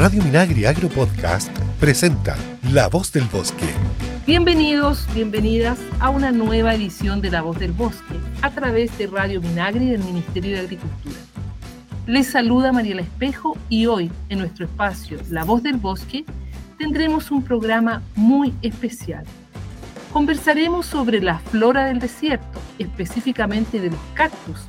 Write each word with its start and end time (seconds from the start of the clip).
Radio 0.00 0.22
Minagri 0.22 0.64
Agro 0.64 0.88
Podcast 0.88 1.54
presenta 1.78 2.34
La 2.72 2.88
Voz 2.88 3.12
del 3.12 3.24
Bosque. 3.24 3.66
Bienvenidos, 4.26 5.06
bienvenidas 5.12 5.78
a 5.98 6.08
una 6.08 6.32
nueva 6.32 6.74
edición 6.74 7.20
de 7.20 7.30
La 7.30 7.42
Voz 7.42 7.58
del 7.58 7.72
Bosque 7.72 8.14
a 8.40 8.50
través 8.50 8.96
de 8.96 9.08
Radio 9.08 9.42
Minagri 9.42 9.90
del 9.90 10.02
Ministerio 10.02 10.52
de 10.52 10.60
Agricultura. 10.60 11.16
Les 12.06 12.28
saluda 12.28 12.72
Mariela 12.72 13.02
Espejo 13.02 13.58
y 13.68 13.84
hoy 13.84 14.10
en 14.30 14.38
nuestro 14.38 14.64
espacio 14.64 15.18
La 15.28 15.44
Voz 15.44 15.62
del 15.62 15.76
Bosque 15.76 16.24
tendremos 16.78 17.30
un 17.30 17.42
programa 17.42 18.00
muy 18.16 18.54
especial. 18.62 19.26
Conversaremos 20.14 20.86
sobre 20.86 21.20
la 21.20 21.40
flora 21.40 21.84
del 21.84 21.98
desierto, 21.98 22.58
específicamente 22.78 23.78
de 23.78 23.90
los 23.90 24.00
cactus, 24.14 24.60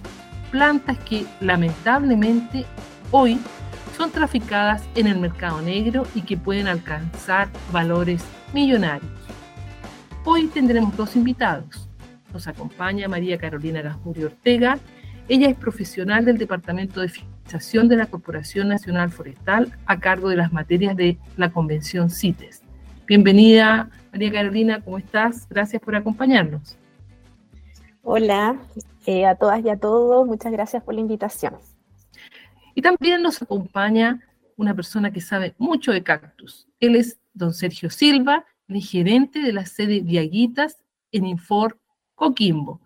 plantas 0.52 0.98
que 1.06 1.26
lamentablemente 1.40 2.66
hoy 3.12 3.40
son 4.02 4.10
traficadas 4.10 4.84
en 4.96 5.06
el 5.06 5.20
mercado 5.20 5.62
negro 5.62 6.08
y 6.16 6.24
que 6.24 6.36
pueden 6.36 6.68
alcanzar 6.68 7.50
valores 7.72 8.26
millonarios. 8.52 9.12
Hoy 10.26 10.48
tendremos 10.48 10.98
dos 10.98 11.16
invitados. 11.16 11.88
Nos 12.34 12.48
acompaña 12.48 13.08
María 13.08 13.38
Carolina 13.38 13.84
Gasmurio 13.84 14.26
Ortega. 14.26 14.80
Ella 15.28 15.50
es 15.50 15.56
profesional 15.56 16.26
del 16.26 16.40
Departamento 16.40 17.00
de 17.00 17.10
Fiscalización 17.10 17.88
de 17.90 17.98
la 17.98 18.08
Corporación 18.08 18.70
Nacional 18.70 19.12
Forestal 19.12 19.72
a 19.86 20.00
cargo 20.00 20.30
de 20.30 20.38
las 20.38 20.52
materias 20.52 20.98
de 20.98 21.20
la 21.38 21.52
Convención 21.52 22.10
CITES. 22.10 22.64
Bienvenida, 23.06 23.88
María 24.12 24.32
Carolina, 24.32 24.82
¿cómo 24.84 24.98
estás? 24.98 25.48
Gracias 25.48 25.80
por 25.80 25.96
acompañarnos. 25.96 26.76
Hola 28.02 28.56
eh, 29.06 29.28
a 29.28 29.36
todas 29.36 29.64
y 29.64 29.70
a 29.70 29.78
todos, 29.78 30.26
muchas 30.26 30.52
gracias 30.52 30.82
por 30.82 30.96
la 30.96 31.02
invitación. 31.02 31.54
Y 32.82 32.84
también 32.84 33.22
nos 33.22 33.40
acompaña 33.40 34.28
una 34.58 34.74
persona 34.74 35.14
que 35.14 35.22
sabe 35.22 35.54
mucho 35.60 35.92
de 35.92 36.02
cactus. 36.02 36.68
Él 36.80 36.96
es 36.96 37.20
don 37.32 37.54
Sergio 37.54 37.92
Silva, 37.92 38.44
el 38.68 38.82
gerente 38.82 39.38
de 39.38 39.54
la 39.54 39.68
sede 39.68 40.00
Viaguitas 40.00 40.84
en 41.12 41.28
Infor 41.28 41.78
Coquimbo. 42.16 42.82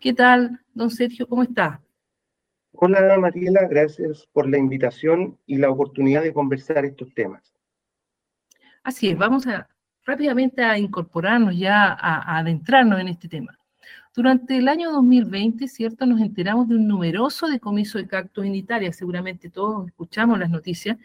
¿Qué 0.00 0.14
tal, 0.14 0.58
don 0.72 0.90
Sergio? 0.90 1.28
¿Cómo 1.28 1.42
está? 1.42 1.82
Hola, 2.72 3.18
Mariela, 3.18 3.68
gracias 3.68 4.26
por 4.32 4.48
la 4.48 4.56
invitación 4.56 5.38
y 5.44 5.58
la 5.58 5.68
oportunidad 5.68 6.22
de 6.22 6.32
conversar 6.32 6.86
estos 6.86 7.12
temas. 7.12 7.54
Así 8.84 9.10
es, 9.10 9.18
vamos 9.18 9.46
a 9.46 9.68
rápidamente 10.06 10.64
a 10.64 10.78
incorporarnos 10.78 11.58
ya, 11.58 11.92
a 11.92 12.38
adentrarnos 12.38 12.98
en 12.98 13.08
este 13.08 13.28
tema. 13.28 13.58
Durante 14.16 14.56
el 14.56 14.66
año 14.68 14.92
2020, 14.92 15.68
¿cierto? 15.68 16.06
Nos 16.06 16.22
enteramos 16.22 16.66
de 16.68 16.76
un 16.76 16.88
numeroso 16.88 17.48
decomiso 17.48 17.98
de 17.98 18.08
cactus 18.08 18.46
en 18.46 18.54
Italia. 18.54 18.90
Seguramente 18.94 19.50
todos 19.50 19.86
escuchamos 19.88 20.38
las 20.38 20.48
noticias. 20.48 20.96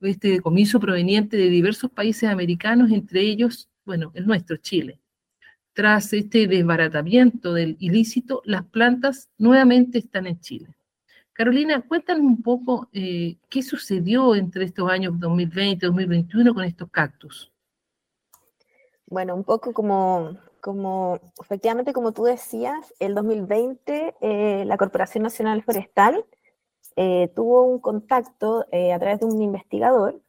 Este 0.00 0.28
decomiso 0.28 0.80
proveniente 0.80 1.36
de 1.36 1.50
diversos 1.50 1.90
países 1.90 2.30
americanos, 2.30 2.90
entre 2.90 3.20
ellos, 3.20 3.68
bueno, 3.84 4.10
el 4.14 4.26
nuestro, 4.26 4.56
Chile. 4.56 4.98
Tras 5.74 6.14
este 6.14 6.46
desbaratamiento 6.46 7.52
del 7.52 7.76
ilícito, 7.78 8.40
las 8.46 8.64
plantas 8.64 9.28
nuevamente 9.36 9.98
están 9.98 10.26
en 10.26 10.40
Chile. 10.40 10.74
Carolina, 11.34 11.82
cuéntanos 11.82 12.24
un 12.24 12.42
poco 12.42 12.88
eh, 12.94 13.36
qué 13.50 13.62
sucedió 13.62 14.34
entre 14.34 14.64
estos 14.64 14.90
años 14.90 15.20
2020 15.20 15.84
y 15.84 15.88
2021 15.88 16.54
con 16.54 16.64
estos 16.64 16.90
cactus. 16.90 17.52
Bueno, 19.04 19.34
un 19.36 19.44
poco 19.44 19.74
como 19.74 20.38
como 20.60 21.18
efectivamente, 21.40 21.92
como 21.92 22.12
tú 22.12 22.24
decías, 22.24 22.94
el 22.98 23.14
2020 23.14 24.16
eh, 24.20 24.64
la 24.66 24.76
Corporación 24.76 25.22
Nacional 25.22 25.62
Forestal 25.62 26.24
eh, 26.96 27.30
tuvo 27.34 27.62
un 27.62 27.78
contacto 27.78 28.66
eh, 28.72 28.92
a 28.92 28.98
través 28.98 29.20
de 29.20 29.26
un 29.26 29.40
investigador 29.42 30.20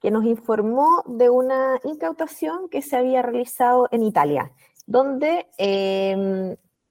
que 0.00 0.10
nos 0.10 0.24
informó 0.24 1.02
de 1.06 1.30
una 1.30 1.80
incautación 1.84 2.68
que 2.68 2.82
se 2.82 2.96
había 2.96 3.22
realizado 3.22 3.88
en 3.92 4.02
Italia, 4.02 4.52
donde 4.86 5.46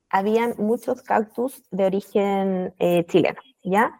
habían 0.09 0.55
muchos 0.57 1.01
cactus 1.01 1.61
de 1.71 1.85
origen 1.85 2.73
chileno, 3.07 3.41
¿ya? 3.63 3.99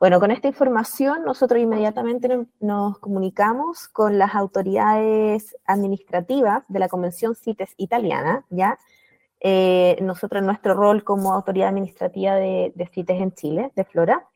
Bueno, 0.00 0.20
con 0.20 0.30
esta 0.30 0.46
información 0.46 1.24
nosotros 1.24 1.60
inmediatamente 1.60 2.46
nos 2.60 2.98
comunicamos 3.00 3.88
con 3.88 4.16
las 4.16 4.36
autoridades 4.36 5.56
administrativas 5.66 6.62
de 6.68 6.78
la 6.78 6.88
Convención 6.88 7.34
CITES 7.34 7.74
italiana, 7.78 8.44
¿ya? 8.48 8.78
Eh, 9.40 9.96
nosotros 10.00 10.42
nuestro 10.44 10.74
rol 10.74 11.02
como 11.02 11.32
autoridad 11.32 11.68
administrativa 11.68 12.36
de, 12.36 12.90
CITES 12.92 13.20
en 13.20 13.32
Chile, 13.32 13.72
de 13.74 13.84
Flora, 13.84 14.28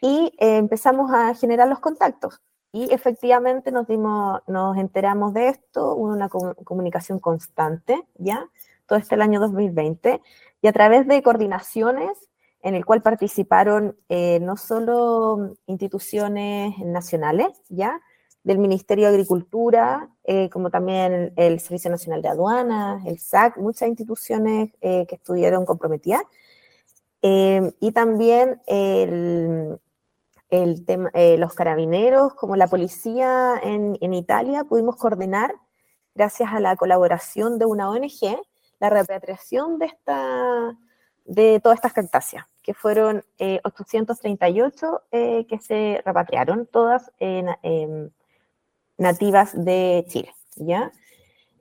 y 0.00 0.32
eh, 0.40 0.56
empezamos 0.56 1.12
a 1.12 1.32
generar 1.34 1.68
los 1.68 1.78
contactos. 1.78 2.40
Y 2.72 2.92
efectivamente 2.92 3.70
nos, 3.70 3.86
dimos, 3.86 4.40
nos 4.48 4.76
enteramos 4.78 5.32
de 5.32 5.48
esto, 5.48 5.94
hubo 5.94 6.12
una 6.12 6.28
comunicación 6.28 7.20
constante, 7.20 8.02
¿ya? 8.16 8.48
Todo 8.86 8.98
este 8.98 9.14
año 9.14 9.38
2020, 9.38 10.20
y 10.60 10.66
a 10.66 10.72
través 10.72 11.06
de 11.06 11.22
coordinaciones 11.22 12.28
en 12.62 12.74
el 12.74 12.84
cual 12.84 13.02
participaron 13.02 13.96
eh, 14.08 14.40
no 14.40 14.56
solo 14.56 15.56
instituciones 15.66 16.78
nacionales, 16.78 17.48
¿ya? 17.68 18.00
del 18.42 18.58
Ministerio 18.58 19.06
de 19.06 19.14
Agricultura, 19.14 20.08
eh, 20.24 20.48
como 20.48 20.70
también 20.70 21.32
el, 21.36 21.60
Servicio 21.60 21.90
Nacional 21.90 22.22
de 22.22 22.28
Aduanas, 22.28 23.04
el 23.06 23.18
SAC, 23.18 23.58
muchas 23.58 23.88
instituciones 23.88 24.70
eh, 24.80 25.06
que 25.06 25.16
estuvieron 25.16 25.66
comprometidas, 25.66 26.22
y 27.20 27.92
también 27.92 28.62
el, 28.66 29.80
el 30.50 30.84
tema, 30.86 31.10
los 31.36 31.52
carabineros, 31.52 32.32
como 32.34 32.54
la 32.54 32.68
policía 32.68 33.60
en, 33.60 33.98
en 34.00 34.14
Italia, 34.14 34.62
pudimos 34.62 34.94
coordinar, 34.94 35.52
gracias 36.14 36.52
a 36.52 36.60
la 36.60 36.76
colaboración 36.76 37.58
de 37.58 37.66
una 37.66 37.90
ONG, 37.90 38.40
la 38.78 38.88
repatriación 38.88 39.80
de 39.80 39.86
esta 39.86 40.78
de 41.28 41.60
todas 41.60 41.76
estas 41.76 41.92
cactáceas, 41.92 42.46
que 42.62 42.72
fueron 42.72 43.22
838 43.38 45.02
eh, 45.12 45.38
eh, 45.38 45.46
que 45.46 45.58
se 45.58 46.02
repatriaron, 46.04 46.66
todas 46.66 47.12
nativas 48.96 49.52
de 49.54 50.04
Chile, 50.08 50.34
¿ya? 50.56 50.90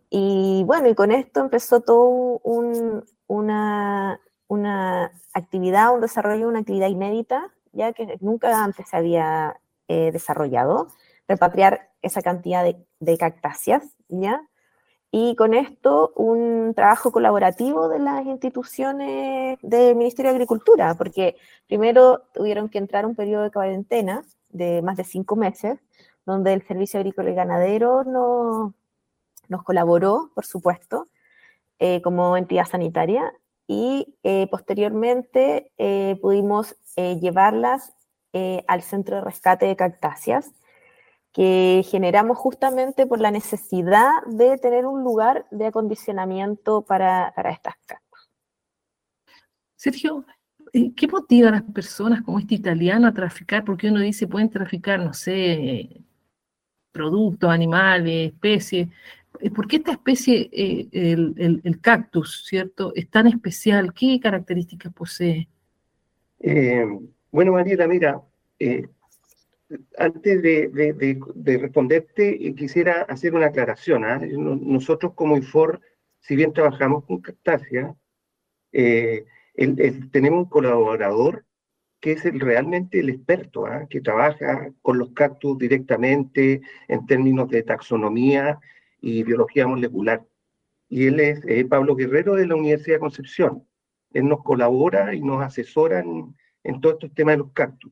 Y 0.09 0.63
bueno, 0.65 0.87
y 0.87 0.95
con 0.95 1.11
esto 1.11 1.41
empezó 1.41 1.81
todo 1.81 2.39
una, 3.27 4.21
una 4.47 5.11
actividad, 5.33 5.93
un 5.93 6.01
desarrollo, 6.01 6.47
una 6.47 6.59
actividad 6.59 6.87
inédita, 6.87 7.53
ya 7.73 7.91
que 7.91 8.17
nunca 8.21 8.63
antes 8.63 8.87
se 8.89 8.95
había 8.95 9.59
eh, 9.89 10.11
desarrollado, 10.13 10.87
repatriar 11.27 11.89
esa 12.01 12.21
cantidad 12.21 12.63
de, 12.63 12.77
de 13.01 13.17
cactáceas, 13.17 13.83
¿ya? 14.07 14.41
Y 15.11 15.35
con 15.35 15.53
esto 15.53 16.11
un 16.15 16.73
trabajo 16.75 17.11
colaborativo 17.11 17.87
de 17.87 17.99
las 17.99 18.25
instituciones 18.25 19.57
del 19.61 19.95
Ministerio 19.95 20.31
de 20.31 20.35
Agricultura, 20.35 20.95
porque 20.95 21.37
primero 21.67 22.23
tuvieron 22.33 22.69
que 22.69 22.77
entrar 22.77 23.05
un 23.05 23.15
periodo 23.15 23.43
de 23.43 23.51
cuarentena 23.51 24.23
de 24.49 24.81
más 24.81 24.97
de 24.97 25.05
cinco 25.05 25.35
meses, 25.35 25.79
donde 26.25 26.53
el 26.53 26.61
Servicio 26.67 26.99
Agrícola 26.99 27.29
y 27.29 27.35
Ganadero 27.35 28.03
no, 28.03 28.73
nos 29.47 29.63
colaboró, 29.63 30.31
por 30.35 30.45
supuesto, 30.45 31.07
eh, 31.79 32.01
como 32.01 32.35
entidad 32.35 32.65
sanitaria, 32.65 33.31
y 33.65 34.15
eh, 34.23 34.47
posteriormente 34.49 35.71
eh, 35.77 36.17
pudimos 36.21 36.75
llevarlas 36.95 37.93
al 38.67 38.83
Centro 38.83 39.15
de 39.15 39.21
Rescate 39.23 39.65
de 39.65 39.75
Cactáceas, 39.75 40.51
que 41.33 41.85
generamos 41.87 42.37
justamente 42.37 43.05
por 43.05 43.19
la 43.19 43.31
necesidad 43.31 44.09
de 44.25 44.57
tener 44.57 44.85
un 44.85 45.03
lugar 45.03 45.45
de 45.51 45.67
acondicionamiento 45.67 46.81
para, 46.81 47.33
estas 47.51 47.75
casas. 47.85 48.29
Sergio, 49.75 50.25
eh, 50.73 50.93
¿qué 50.95 51.07
motiva 51.07 51.49
a 51.49 51.51
las 51.51 51.63
personas 51.63 52.21
como 52.23 52.39
este 52.39 52.55
italiano 52.55 53.07
a 53.07 53.13
traficar? 53.13 53.63
Porque 53.63 53.89
uno 53.89 53.99
dice, 53.99 54.27
pueden 54.27 54.49
traficar, 54.49 54.99
no 54.99 55.13
sé, 55.13 56.01
productos, 56.91 57.49
animales, 57.49 58.33
especies. 58.33 58.87
Eh, 59.39 59.51
¿Por 59.51 59.67
qué 59.67 59.75
esta 59.75 59.91
especie, 59.91 60.49
eh, 60.51 60.87
el, 60.91 61.79
cactus, 61.81 62.45
¿cierto? 62.47 62.93
Es 62.95 63.09
tan 63.09 63.27
especial? 63.27 63.93
¿Qué 63.93 64.19
características 64.19 64.91
posee? 64.93 65.47
bueno, 67.31 67.51
Mariela, 67.53 67.87
mira, 67.87 68.21
antes 69.97 70.41
de, 70.41 71.57
responderte, 71.59 72.47
eh, 72.47 72.55
quisiera 72.55 73.01
hacer 73.03 73.35
una 73.35 73.47
aclaración. 73.47 74.05
¿ah? 74.05 74.19
Nosotros 74.19 75.13
como 75.13 75.37
INFOR, 75.37 75.81
si 76.19 76.35
bien 76.35 76.53
trabajamos 76.53 77.05
con 77.05 77.21
Cactácea, 77.21 77.95
eh, 78.71 79.25
tenemos 80.11 80.43
un 80.43 80.49
colaborador 80.49 81.45
que 81.99 82.11
es 82.11 82.23
realmente 82.39 82.99
el 82.99 83.09
experto, 83.09 83.65
¿ah? 83.65 83.87
que 83.89 84.01
trabaja 84.01 84.71
con 84.81 84.99
los 84.99 85.11
cactus 85.13 85.57
directamente 85.57 86.61
en 86.87 87.05
términos 87.07 87.49
de 87.49 87.63
taxonomía 87.63 88.59
y 89.01 89.23
biología 89.23 89.67
molecular. 89.67 90.23
Y 90.89 91.07
él 91.07 91.19
es 91.19 91.41
Pablo 91.65 91.95
Guerrero 91.95 92.35
de 92.35 92.47
la 92.47 92.55
Universidad 92.55 92.97
de 92.97 93.01
Concepción. 93.01 93.67
Él 94.13 94.27
nos 94.27 94.43
colabora 94.43 95.13
y 95.15 95.21
nos 95.21 95.43
asesora 95.43 95.99
en 95.99 96.81
todos 96.81 96.95
estos 96.95 97.13
temas 97.13 97.33
de 97.33 97.39
los 97.39 97.51
cactus. 97.51 97.91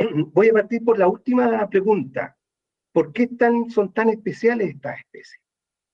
Voy 0.32 0.48
a 0.48 0.52
partir 0.54 0.84
por 0.84 0.98
la 0.98 1.08
última 1.08 1.68
pregunta. 1.68 2.36
¿por 2.92 3.12
qué 3.12 3.28
son 3.68 3.92
tan 3.92 4.08
especiales 4.08 4.70
estas 4.70 4.98
especies? 4.98 5.40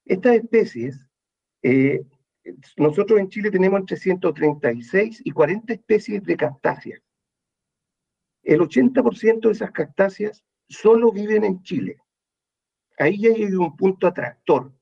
Estas 0.05 0.37
especies, 0.37 1.07
eh, 1.63 2.05
nosotros 2.77 3.19
en 3.19 3.29
Chile 3.29 3.51
tenemos 3.51 3.81
entre 3.81 3.97
136 3.97 5.23
y 5.25 5.31
40 5.31 5.73
especies 5.73 6.23
de 6.23 6.37
cactáceas. 6.37 7.03
El 8.43 8.61
80% 8.61 9.41
de 9.41 9.53
esas 9.53 9.73
cactáceas 9.73 10.45
solo 10.69 11.11
viven 11.11 11.45
en 11.45 11.63
Chile. 11.63 11.99
Ahí 12.99 13.27
hay 13.27 13.45
un 13.55 13.77
punto 13.77 14.07
atractor. 14.07 14.73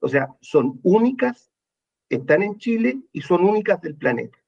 O 0.00 0.08
sea, 0.08 0.28
son 0.40 0.78
únicas, 0.84 1.50
están 2.08 2.44
en 2.44 2.56
Chile 2.56 3.02
y 3.12 3.20
son 3.20 3.44
únicas 3.44 3.80
del 3.80 3.96
planeta. 3.96 4.38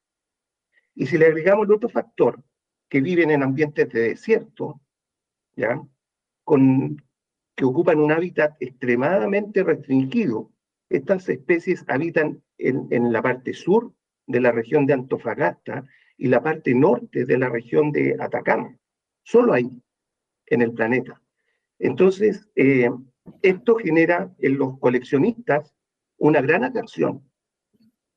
Y 0.94 1.06
si 1.06 1.18
le 1.18 1.26
agregamos 1.26 1.66
el 1.66 1.74
otro 1.74 1.88
factor, 1.88 2.40
que 2.90 3.00
viven 3.00 3.30
en 3.30 3.42
ambientes 3.42 3.88
de 3.88 4.10
desierto, 4.10 4.82
¿ya? 5.56 5.80
Con, 6.44 7.02
que 7.54 7.64
ocupan 7.64 8.00
un 8.00 8.12
hábitat 8.12 8.56
extremadamente 8.60 9.62
restringido, 9.62 10.50
estas 10.88 11.28
especies 11.28 11.84
habitan 11.86 12.42
en, 12.58 13.12
la 13.12 13.22
parte 13.22 13.54
sur 13.54 13.94
de 14.26 14.40
la 14.40 14.50
región 14.50 14.86
de 14.86 14.94
Antofagasta 14.94 15.86
y 16.16 16.26
la 16.26 16.42
parte 16.42 16.74
norte 16.74 17.24
de 17.24 17.38
la 17.38 17.48
región 17.48 17.92
de 17.92 18.16
Atacama. 18.18 18.76
Solo 19.22 19.52
ahí, 19.52 19.82
en 20.46 20.62
el 20.62 20.72
planeta. 20.72 21.22
Entonces, 21.78 22.48
eh, 22.56 22.90
esto 23.40 23.76
genera 23.76 24.34
en 24.40 24.58
los 24.58 24.78
coleccionistas 24.80 25.72
una 26.18 26.40
gran 26.40 26.64
atracción. 26.64 27.22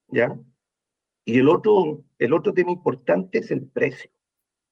¿Ya? 0.08 0.36
Y 1.26 1.40
el 1.40 1.48
otro, 1.48 2.04
el 2.18 2.34
otro 2.34 2.54
tema 2.54 2.72
importante 2.72 3.38
es 3.38 3.52
el 3.52 3.68
precio. 3.68 4.10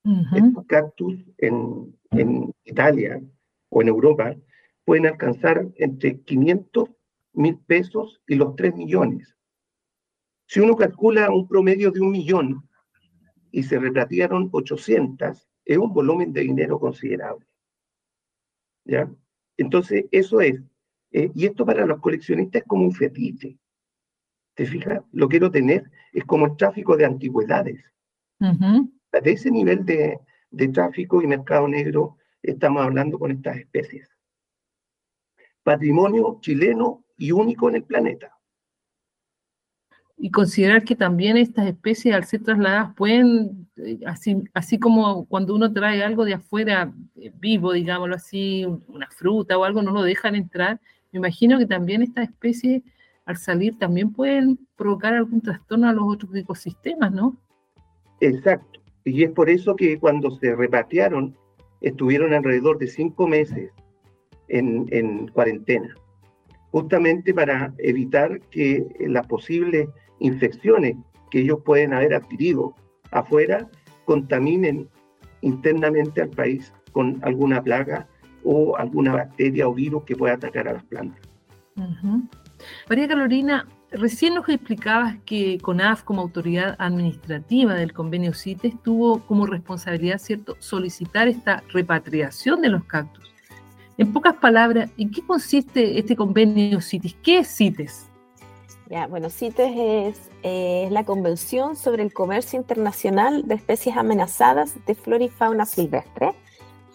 Estos 0.04 0.66
cactus 0.66 1.24
en, 1.38 1.96
en, 2.12 2.52
Italia 2.64 3.22
o 3.70 3.82
en 3.82 3.88
Europa 3.88 4.36
pueden 4.84 5.06
alcanzar 5.06 5.68
entre 5.76 6.22
500 6.22 6.90
mil 7.34 7.60
pesos 7.60 8.22
y 8.28 8.36
los 8.36 8.56
3 8.56 8.76
millones. 8.76 9.36
Si 10.48 10.60
uno 10.60 10.76
calcula 10.76 11.30
un 11.30 11.48
promedio 11.48 11.92
de 11.92 12.02
un 12.02 12.12
millón 12.12 12.68
y 13.52 13.64
se 13.64 13.80
repatriaron 13.80 14.50
800, 14.52 15.48
es 15.66 15.78
un 15.78 15.94
volumen 15.94 16.34
de 16.34 16.42
dinero 16.42 16.80
considerable. 16.80 17.46
¿Ya? 18.86 19.10
Entonces, 19.58 20.06
eso 20.12 20.42
es. 20.42 20.62
Eh, 21.12 21.32
y 21.36 21.46
esto 21.46 21.66
para 21.66 21.86
los 21.86 22.00
coleccionistas 22.00 22.64
es 22.64 22.68
como 22.68 22.86
un 22.86 22.92
fetiche. 22.92 23.58
¿Te 24.56 24.66
fijas? 24.66 25.04
Lo 25.12 25.30
quiero 25.30 25.52
tener. 25.52 25.90
Es 26.12 26.26
como 26.26 26.48
el 26.48 26.58
tráfico 26.58 26.98
de 26.98 27.06
antigüedades. 27.06 27.84
De 29.12 29.32
ese 29.32 29.52
nivel 29.52 29.86
de, 29.86 30.20
de 30.52 30.68
tráfico 30.70 31.22
y 31.22 31.28
mercado 31.28 31.68
negro 31.68 32.18
estamos 32.42 32.84
hablando 32.84 33.20
con 33.20 33.32
estas 33.32 33.58
especies. 33.58 34.10
Patrimonio 35.64 36.40
chileno 36.42 37.04
y 37.18 37.32
único 37.32 37.70
en 37.70 37.76
el 37.76 37.84
planeta 37.84 38.36
y 40.24 40.30
considerar 40.30 40.84
que 40.84 40.96
también 40.96 41.36
estas 41.36 41.66
especies 41.66 42.14
al 42.14 42.26
ser 42.26 42.44
trasladadas 42.44 42.94
pueden, 42.96 43.68
eh, 43.78 44.00
así, 44.06 44.44
así 44.54 44.78
como 44.78 45.26
cuando 45.26 45.56
uno 45.56 45.74
trae 45.74 46.04
algo 46.04 46.26
de 46.26 46.36
afuera 46.36 46.94
eh, 47.16 47.32
vivo, 47.40 47.74
digámoslo 47.74 48.16
así, 48.16 48.64
una 48.88 49.10
fruta 49.10 49.58
o 49.58 49.64
algo, 49.64 49.82
no 49.82 49.92
lo 49.92 50.04
dejan 50.04 50.36
entrar, 50.36 50.80
me 51.12 51.18
imagino 51.18 51.58
que 51.58 51.66
también 51.66 52.04
estas 52.04 52.30
especies 52.30 52.84
al 53.26 53.38
salir 53.38 53.80
también 53.80 54.14
pueden 54.14 54.60
provocar 54.76 55.16
algún 55.16 55.42
trastorno 55.42 55.90
a 55.90 55.94
los 55.94 56.04
otros 56.06 56.36
ecosistemas, 56.36 57.12
¿no? 57.12 57.36
Exacto. 58.20 58.81
Y 59.04 59.24
es 59.24 59.32
por 59.32 59.50
eso 59.50 59.76
que 59.76 60.00
cuando 60.00 60.32
se 60.32 60.56
repatriaron, 60.56 61.36
estuvieron 61.82 62.34
alrededor 62.34 62.78
de 62.78 62.88
cinco 62.88 63.28
meses 63.28 63.72
en, 64.48 64.86
en 64.92 65.28
cuarentena, 65.30 65.96
justamente 66.72 67.34
para 67.34 67.74
evitar 67.80 68.40
que 68.52 68.86
las 69.00 69.26
posibles 69.28 69.90
infecciones 70.20 70.96
que 71.32 71.40
ellos 71.40 71.60
pueden 71.66 71.94
haber 71.94 72.14
adquirido 72.14 72.76
afuera 73.12 73.68
contaminen 74.06 74.90
internamente 75.42 76.22
al 76.22 76.30
país 76.30 76.74
con 76.92 77.20
alguna 77.24 77.64
plaga 77.64 78.08
o 78.44 78.76
alguna 78.78 79.14
bacteria 79.14 79.68
o 79.68 79.74
virus 79.74 80.04
que 80.04 80.16
pueda 80.16 80.36
atacar 80.36 80.68
a 80.68 80.74
las 80.74 80.84
plantas. 80.86 81.22
María 82.90 83.08
Carolina, 83.08 83.68
recién 83.92 84.36
nos 84.36 84.48
explicabas 84.50 85.18
que 85.26 85.60
CONAF 85.60 86.04
como 86.04 86.22
autoridad 86.22 86.76
administrativa 86.80 87.74
del 87.74 87.94
convenio 87.94 88.34
CITES 88.34 88.82
tuvo 88.82 89.20
como 89.26 89.46
responsabilidad, 89.46 90.18
¿cierto?, 90.18 90.56
solicitar 90.60 91.28
esta 91.28 91.64
repatriación 91.70 92.62
de 92.62 92.70
los 92.70 92.84
cactus. 92.86 93.32
En 93.98 94.14
pocas 94.14 94.36
palabras, 94.36 94.90
¿en 94.98 95.12
qué 95.12 95.22
consiste 95.22 96.00
este 96.00 96.16
convenio 96.16 96.82
CITES? 96.82 97.16
¿Qué 97.22 97.40
es 97.40 97.56
CITES? 97.56 98.08
bueno, 99.10 99.30
CITES 99.30 100.20
es, 100.44 100.92
la 100.92 101.06
Convención 101.06 101.78
sobre 101.78 102.04
el 102.04 102.14
Comercio 102.14 102.60
Internacional 102.60 103.48
de 103.48 103.56
Especies 103.56 103.96
Amenazadas 103.96 104.76
de 104.86 104.96
Flora 104.96 105.24
y 105.24 105.30
Fauna 105.30 105.66
Silvestre, 105.66 106.34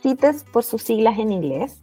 CITES 0.02 0.44
por 0.44 0.62
sus 0.62 0.82
siglas 0.82 1.18
en 1.18 1.32
inglés. 1.32 1.80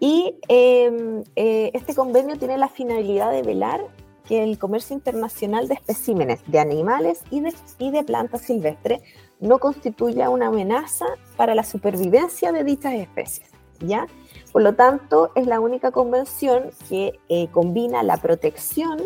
Y 0.00 0.34
em, 0.48 1.24
eh, 1.34 1.70
este 1.72 1.94
convenio 1.94 2.36
tiene 2.36 2.58
la 2.58 2.68
finalidad 2.68 3.32
de 3.32 3.42
velar 3.42 3.80
que 4.28 4.44
el 4.44 4.58
comercio 4.58 4.94
internacional 4.94 5.68
de 5.68 5.74
especímenes 5.74 6.40
de 6.46 6.60
animales 6.60 7.22
y 7.30 7.40
de, 7.40 7.54
y 7.78 7.90
de 7.90 8.04
plantas 8.04 8.42
silvestres 8.42 9.00
no 9.40 9.58
constituya 9.58 10.28
una 10.28 10.48
amenaza 10.48 11.06
para 11.36 11.54
la 11.54 11.64
supervivencia 11.64 12.52
de 12.52 12.62
dichas 12.62 12.92
especies. 12.92 13.48
¿ya? 13.80 14.06
Por 14.52 14.62
lo 14.62 14.74
tanto, 14.74 15.30
es 15.34 15.46
la 15.46 15.60
única 15.60 15.90
convención 15.90 16.70
que 16.88 17.18
eh, 17.28 17.48
combina 17.48 18.02
la 18.02 18.18
protección 18.18 19.02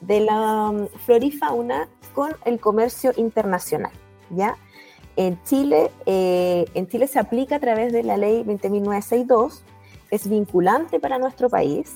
de 0.00 0.20
la 0.20 0.72
mm, 0.72 0.88
flora 1.04 1.24
y 1.24 1.32
fauna 1.32 1.88
con 2.14 2.30
el 2.44 2.60
comercio 2.60 3.12
internacional, 3.16 3.92
¿ya? 4.30 4.56
En 5.16 5.42
Chile, 5.44 5.90
eh, 6.06 6.64
en 6.74 6.88
Chile 6.88 7.06
se 7.06 7.18
aplica 7.18 7.56
a 7.56 7.60
través 7.60 7.92
de 7.92 8.02
la 8.02 8.16
ley 8.16 8.42
20.962, 8.42 9.60
es 10.10 10.28
vinculante 10.28 10.98
para 10.98 11.18
nuestro 11.18 11.48
país 11.48 11.92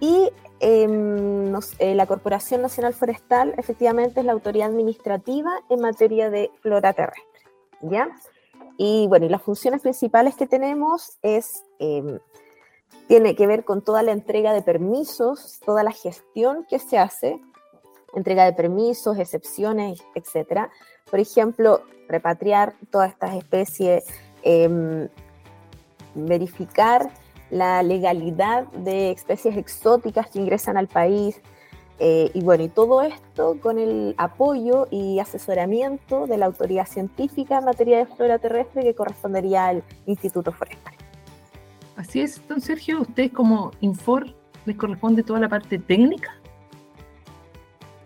y 0.00 0.30
em, 0.62 1.54
eh, 1.80 1.94
la 1.96 2.06
Corporación 2.06 2.62
Nacional 2.62 2.94
Forestal 2.94 3.52
efectivamente 3.58 4.20
es 4.20 4.26
la 4.26 4.32
autoridad 4.32 4.68
administrativa 4.68 5.50
en 5.68 5.80
materia 5.80 6.30
de 6.30 6.50
flora 6.60 6.92
terrestre, 6.92 7.42
¿ya? 7.82 8.08
Y 8.76 9.06
bueno, 9.08 9.28
las 9.28 9.42
funciones 9.42 9.82
principales 9.82 10.36
que 10.36 10.46
tenemos 10.46 11.18
es 11.20 11.64
em, 11.80 12.20
tiene 13.08 13.34
que 13.34 13.46
ver 13.48 13.64
con 13.64 13.82
toda 13.82 14.04
la 14.04 14.12
entrega 14.12 14.52
de 14.52 14.62
permisos, 14.62 15.60
toda 15.66 15.82
la 15.82 15.90
gestión 15.90 16.64
que 16.70 16.78
se 16.78 16.96
hace, 16.96 17.40
entrega 18.14 18.44
de 18.44 18.52
permisos, 18.52 19.18
excepciones, 19.18 20.00
etcétera. 20.14 20.70
Por 21.10 21.18
ejemplo, 21.18 21.82
repatriar 22.08 22.74
todas 22.90 23.10
estas 23.10 23.34
especies, 23.34 24.04
em, 24.42 25.08
verificar 26.14 27.10
la 27.52 27.82
legalidad 27.82 28.66
de 28.72 29.10
especies 29.10 29.58
exóticas 29.58 30.28
que 30.30 30.40
ingresan 30.40 30.78
al 30.78 30.88
país. 30.88 31.40
Eh, 31.98 32.30
y 32.32 32.40
bueno, 32.40 32.64
y 32.64 32.68
todo 32.68 33.02
esto 33.02 33.58
con 33.60 33.78
el 33.78 34.14
apoyo 34.16 34.88
y 34.90 35.18
asesoramiento 35.18 36.26
de 36.26 36.38
la 36.38 36.46
autoridad 36.46 36.86
científica 36.86 37.58
en 37.58 37.66
materia 37.66 37.98
de 37.98 38.06
flora 38.06 38.38
terrestre 38.38 38.82
que 38.82 38.94
correspondería 38.94 39.66
al 39.66 39.84
Instituto 40.06 40.50
Forestal. 40.50 40.94
Así 41.96 42.22
es, 42.22 42.40
don 42.48 42.60
Sergio, 42.60 43.02
usted 43.02 43.30
como 43.30 43.70
Infor 43.80 44.26
les 44.64 44.76
corresponde 44.76 45.22
toda 45.22 45.38
la 45.38 45.48
parte 45.50 45.78
técnica. 45.78 46.34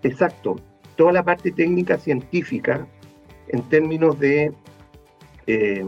Exacto, 0.03 0.57
toda 0.97 1.13
la 1.13 1.23
parte 1.23 1.53
técnica 1.53 1.99
científica 1.99 2.85
en 3.49 3.63
términos 3.69 4.19
de 4.19 4.53
eh, 5.47 5.87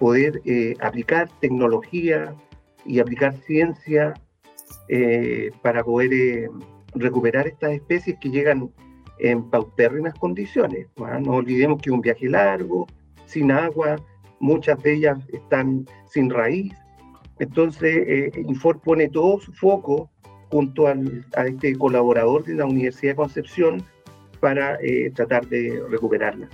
poder 0.00 0.42
eh, 0.44 0.74
aplicar 0.80 1.30
tecnología 1.40 2.34
y 2.84 3.00
aplicar 3.00 3.36
ciencia 3.38 4.14
eh, 4.88 5.50
para 5.62 5.82
poder 5.84 6.50
recuperar 6.94 7.46
estas 7.46 7.72
especies 7.72 8.18
que 8.20 8.30
llegan 8.30 8.70
en 9.18 9.48
paupérrimas 9.50 10.14
condiciones. 10.14 10.88
¿no? 10.96 11.20
no 11.20 11.32
olvidemos 11.32 11.80
que 11.80 11.90
un 11.90 12.00
viaje 12.00 12.28
largo, 12.28 12.86
sin 13.26 13.50
agua, 13.50 13.96
muchas 14.40 14.82
de 14.82 14.94
ellas 14.94 15.18
están 15.32 15.86
sin 16.06 16.28
raíz, 16.28 16.74
entonces, 17.42 18.04
eh, 18.06 18.30
Infor 18.46 18.80
pone 18.80 19.08
todo 19.08 19.40
su 19.40 19.52
foco 19.52 20.08
junto 20.50 20.86
a 20.86 20.94
este 21.46 21.76
colaborador 21.76 22.44
de 22.44 22.54
la 22.54 22.66
Universidad 22.66 23.12
de 23.12 23.16
Concepción 23.16 23.82
para 24.38 24.76
eh, 24.80 25.10
tratar 25.12 25.48
de 25.48 25.82
recuperarlas. 25.90 26.50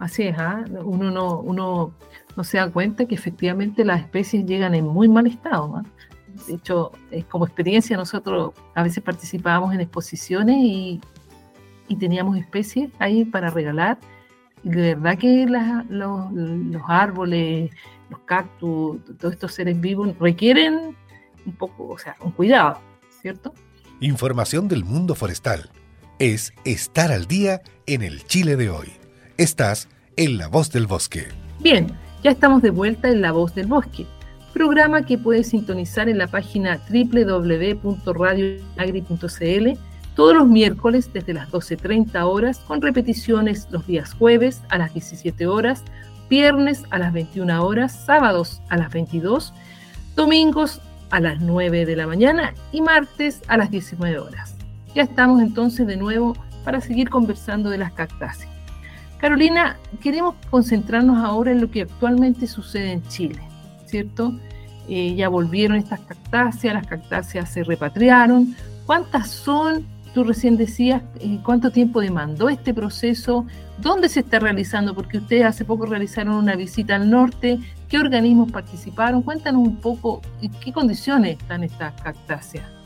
Así 0.00 0.24
es, 0.24 0.36
¿ah? 0.38 0.64
uno, 0.84 1.10
no, 1.12 1.40
uno 1.40 1.94
no 2.38 2.44
se 2.44 2.56
da 2.56 2.70
cuenta 2.70 3.04
que 3.04 3.16
efectivamente 3.16 3.84
las 3.84 4.00
especies 4.00 4.46
llegan 4.46 4.72
en 4.76 4.86
muy 4.86 5.08
mal 5.08 5.26
estado. 5.26 5.74
¿ah? 5.76 5.82
De 6.46 6.54
hecho, 6.54 6.92
como 7.28 7.46
experiencia 7.46 7.96
nosotros 7.96 8.52
a 8.76 8.84
veces 8.84 9.02
participábamos 9.02 9.74
en 9.74 9.80
exposiciones 9.80 10.56
y, 10.56 11.00
teníamos 11.98 12.36
especies 12.36 12.90
ahí 13.00 13.24
para 13.24 13.50
regalar. 13.50 13.98
Y 14.62 14.68
de 14.68 14.94
verdad 14.94 15.18
que 15.18 15.46
los, 15.88 16.32
los 16.32 16.82
árboles, 16.86 17.72
los 18.08 18.20
cactus, 18.20 19.04
todos 19.18 19.34
estos 19.34 19.54
seres 19.54 19.80
vivos 19.80 20.16
requieren 20.20 20.94
un 21.44 21.52
poco, 21.54 21.88
o 21.88 21.98
sea, 21.98 22.14
un 22.20 22.30
cuidado, 22.30 22.78
¿cierto? 23.20 23.52
Información 23.98 24.68
del 24.68 24.84
mundo 24.84 25.16
forestal 25.16 25.70
es 26.20 26.52
estar 26.64 27.10
al 27.10 27.26
día 27.26 27.62
en 27.86 28.02
el 28.02 28.22
Chile 28.24 28.54
de 28.54 28.70
hoy. 28.70 28.92
Estás 29.38 29.88
en 30.16 30.38
La 30.38 30.46
Voz 30.46 30.70
del 30.70 30.86
Bosque. 30.86 31.26
Bien, 31.60 31.88
ya 32.22 32.30
estamos 32.30 32.62
de 32.62 32.70
vuelta 32.70 33.08
en 33.08 33.20
La 33.20 33.32
Voz 33.32 33.54
del 33.54 33.66
Bosque, 33.66 34.06
programa 34.52 35.02
que 35.02 35.18
puedes 35.18 35.48
sintonizar 35.48 36.08
en 36.08 36.18
la 36.18 36.26
página 36.26 36.80
www.radioagri.cl 36.90 39.78
todos 40.16 40.34
los 40.34 40.48
miércoles 40.48 41.12
desde 41.12 41.32
las 41.32 41.48
12.30 41.50 42.24
horas 42.24 42.58
con 42.58 42.82
repeticiones 42.82 43.68
los 43.70 43.86
días 43.86 44.14
jueves 44.14 44.62
a 44.68 44.78
las 44.78 44.92
17 44.92 45.46
horas, 45.46 45.84
viernes 46.28 46.82
a 46.90 46.98
las 46.98 47.12
21 47.12 47.64
horas, 47.64 48.04
sábados 48.04 48.60
a 48.68 48.76
las 48.76 48.92
22, 48.92 49.54
domingos 50.16 50.80
a 51.10 51.20
las 51.20 51.40
9 51.40 51.86
de 51.86 51.94
la 51.94 52.08
mañana 52.08 52.52
y 52.72 52.80
martes 52.80 53.42
a 53.46 53.56
las 53.56 53.70
19 53.70 54.18
horas. 54.18 54.56
Ya 54.92 55.04
estamos 55.04 55.40
entonces 55.40 55.86
de 55.86 55.96
nuevo 55.96 56.36
para 56.64 56.80
seguir 56.80 57.10
conversando 57.10 57.70
de 57.70 57.78
las 57.78 57.92
cactáceas. 57.92 58.57
Carolina, 59.18 59.76
queremos 60.00 60.36
concentrarnos 60.48 61.24
ahora 61.24 61.50
en 61.50 61.60
lo 61.60 61.70
que 61.70 61.82
actualmente 61.82 62.46
sucede 62.46 62.92
en 62.92 63.02
Chile, 63.08 63.40
¿cierto? 63.86 64.32
Eh, 64.88 65.14
ya 65.16 65.28
volvieron 65.28 65.76
estas 65.76 66.00
cactáceas, 66.00 66.74
las 66.74 66.86
cactáceas 66.86 67.50
se 67.50 67.64
repatriaron. 67.64 68.54
¿Cuántas 68.86 69.30
son? 69.30 69.84
Tú 70.14 70.24
recién 70.24 70.56
decías 70.56 71.02
eh, 71.20 71.38
cuánto 71.44 71.70
tiempo 71.70 72.00
demandó 72.00 72.48
este 72.48 72.72
proceso, 72.72 73.44
dónde 73.78 74.08
se 74.08 74.20
está 74.20 74.38
realizando, 74.38 74.94
porque 74.94 75.18
ustedes 75.18 75.44
hace 75.44 75.64
poco 75.64 75.84
realizaron 75.86 76.34
una 76.34 76.54
visita 76.56 76.96
al 76.96 77.10
norte, 77.10 77.58
qué 77.88 77.98
organismos 77.98 78.50
participaron, 78.50 79.22
cuéntanos 79.22 79.66
un 79.66 79.76
poco 79.76 80.22
en 80.40 80.50
qué 80.52 80.72
condiciones 80.72 81.38
están 81.38 81.64
estas 81.64 81.92
cactáceas. 82.00 82.77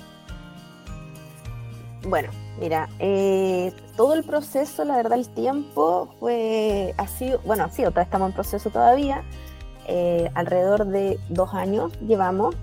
Bueno, 2.09 2.30
mira, 2.59 2.88
eh, 2.99 3.73
todo 3.97 4.14
el 4.14 4.25
proceso, 4.25 4.85
la 4.85 4.97
verdad, 4.97 5.18
el 5.18 5.28
tiempo 5.28 6.09
fue, 6.18 6.94
ha 6.99 7.06
sido, 7.06 7.40
bueno, 7.44 7.64
ha 7.64 7.71
sido, 7.71 7.90
estamos 7.90 8.30
en 8.30 8.35
proceso 8.35 8.71
todavía, 8.71 9.23
eh, 9.87 10.30
alrededor 10.35 10.87
de 10.87 11.18
dos 11.28 11.54
años 11.54 11.92
llevamos. 12.06 12.56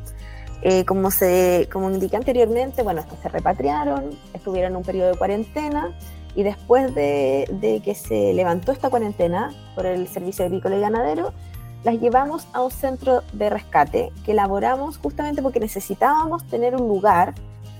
Eh, 0.62 0.84
como, 0.84 1.10
se, 1.10 1.69
como 1.72 1.89
indiqué 1.89 2.17
anteriormente, 2.17 2.84
bueno, 2.84 3.01
se 3.22 3.29
repatriaron, 3.29 4.10
estuvieron 4.34 4.74
en 4.74 4.77
un 4.77 4.84
periodo 4.84 5.12
de 5.12 5.17
cuarentena 5.17 5.98
y 6.36 6.43
después 6.43 6.93
de, 6.93 7.81
que 7.84 7.96
se 7.96 8.34
levantó 8.34 8.74
esta 8.74 8.89
cuarentena 8.89 9.53
por 9.74 9.86
el 9.86 10.05
Servicio 10.10 10.43
Agrícola 10.43 10.75
y 10.75 10.81
Ganadero, 10.81 11.31
las 11.86 11.96
llevamos 12.01 12.46
a 12.51 12.62
un 12.62 12.72
centro 12.72 13.24
de 13.31 13.50
rescate 13.50 14.12
que 14.25 14.34
elaboramos 14.34 14.98
justamente 14.98 15.41
porque 15.41 15.62
necesitábamos 15.62 16.46
tener 16.46 16.75
un 16.75 16.89
lugar 16.89 17.36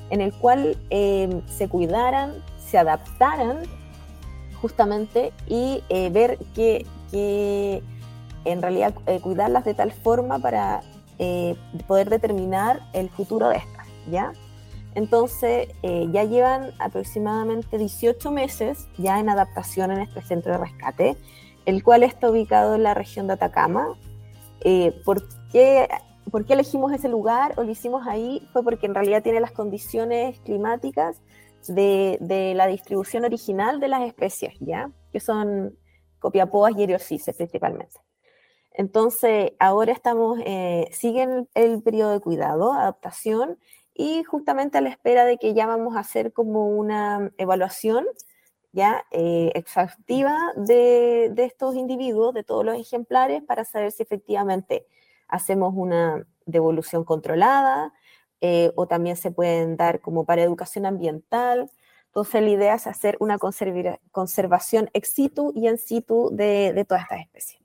en 0.10 0.22
el 0.22 0.34
cual 0.34 0.78
eh, 0.90 1.42
se 1.48 1.68
cuidaran, 1.68 2.34
se 2.58 2.78
adaptaran 2.78 3.64
justamente 4.62 5.32
y 5.48 5.84
eh, 5.90 6.10
ver 6.10 6.38
que, 6.54 6.86
que, 7.12 7.82
en 8.46 8.62
realidad 8.62 8.94
cuidarlas 9.22 9.66
de 9.66 9.74
tal 9.74 9.92
forma 9.92 10.40
para 10.40 10.82
eh, 11.22 11.58
poder 11.86 12.10
determinar 12.10 12.80
el 12.94 13.10
futuro 13.10 13.50
de 13.50 13.58
estas, 13.58 13.86
¿ya? 14.10 14.32
Entonces, 14.96 15.68
eh, 15.84 16.08
ya 16.12 16.24
llevan 16.24 16.72
aproximadamente 16.80 17.78
18 17.78 18.32
meses 18.32 18.88
ya 18.98 19.20
en 19.20 19.30
adaptación 19.30 19.92
en 19.92 20.00
este 20.00 20.22
centro 20.22 20.54
de 20.54 20.60
rescate, 20.60 21.18
el 21.66 21.84
cual 21.84 22.04
está 22.04 22.30
ubicado 22.30 22.76
en 22.76 22.84
la 22.84 22.94
región 22.94 23.28
de 23.28 23.34
Atacama. 23.34 23.98
Eh, 24.62 25.00
¿por, 25.06 25.28
qué, 25.52 25.90
¿Por 26.32 26.46
qué 26.46 26.54
elegimos 26.54 26.92
ese 26.94 27.10
lugar 27.10 27.54
o 27.58 27.64
lo 27.64 27.72
hicimos 27.72 28.08
ahí? 28.08 28.48
Fue 28.54 28.64
porque 28.64 28.86
en 28.86 28.96
realidad 28.96 29.24
tiene 29.24 29.40
las 29.40 29.52
condiciones 29.52 30.40
climáticas 30.42 31.22
de, 31.68 32.54
la 32.56 32.68
distribución 32.68 33.26
original 33.26 33.80
de 33.80 33.88
las 33.88 34.02
especies, 34.04 34.54
¿ya? 34.60 34.92
Que 35.12 35.20
son 35.20 35.78
copiapoas 36.20 36.74
y 36.78 36.84
eriocices 36.84 37.36
principalmente. 37.36 38.00
Entonces, 38.72 39.54
ahora 39.60 39.92
estamos, 39.92 40.40
eh, 40.46 40.90
siguen 40.92 41.50
el 41.54 41.82
periodo 41.82 42.12
de 42.12 42.20
cuidado, 42.20 42.74
adaptación, 42.74 43.58
y 43.94 44.24
justamente 44.24 44.78
a 44.78 44.82
la 44.82 44.90
espera 44.90 45.26
de 45.26 45.38
que 45.38 45.54
ya 45.54 45.68
vamos 45.68 45.98
a 45.98 46.00
hacer 46.00 46.32
como 46.32 46.70
una 46.70 47.32
evaluación 47.38 48.06
ya 48.72 49.04
eh, 49.12 49.52
exhaustiva 49.56 50.38
de, 50.56 51.34
estos 51.36 51.76
individuos, 51.76 52.34
de 52.34 52.44
todos 52.44 52.64
los 52.64 52.78
ejemplares, 52.78 53.44
para 53.44 53.66
saber 53.66 53.92
si 53.92 54.04
efectivamente 54.04 54.86
hacemos 55.30 55.74
una 55.76 56.26
devolución 56.46 57.04
controlada 57.06 57.94
eh, 58.42 58.72
o 58.76 58.88
también 58.88 59.16
se 59.16 59.32
pueden 59.32 59.78
dar 59.78 60.00
como 60.02 60.26
para 60.26 60.44
educación 60.44 60.86
ambiental. 60.86 61.70
Entonces 62.08 62.42
la 62.42 62.50
idea 62.50 62.76
es 62.76 62.88
hacer 62.88 63.18
una 63.20 63.38
conservación 63.38 64.90
ex 64.94 65.14
situ 65.14 65.54
y 65.56 65.68
en 65.68 65.78
situ 65.78 66.30
de, 66.34 66.86
todas 66.88 67.04
estas 67.04 67.22
especies. 67.22 67.62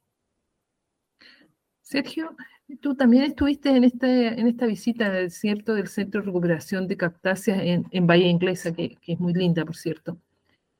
Sergio, 1.81 2.37
tú 2.81 2.95
también 2.95 3.25
estuviste 3.25 3.71
en, 3.71 3.85
este, 3.85 4.39
en 4.39 4.47
esta 4.47 4.67
visita, 4.67 5.31
¿cierto?, 5.31 5.75
del 5.75 5.89
Centro 5.89 6.21
de 6.21 6.27
Recuperación 6.27 6.89
de 6.89 6.97
Cactáceas 6.97 7.59
en, 7.63 7.87
en 7.91 8.07
Bahía 8.07 8.29
Inglesa, 8.29 8.73
que, 8.73 8.99
es 9.07 9.21
muy 9.21 9.33
linda, 9.33 9.65
por 9.65 9.77
cierto. 9.77 10.19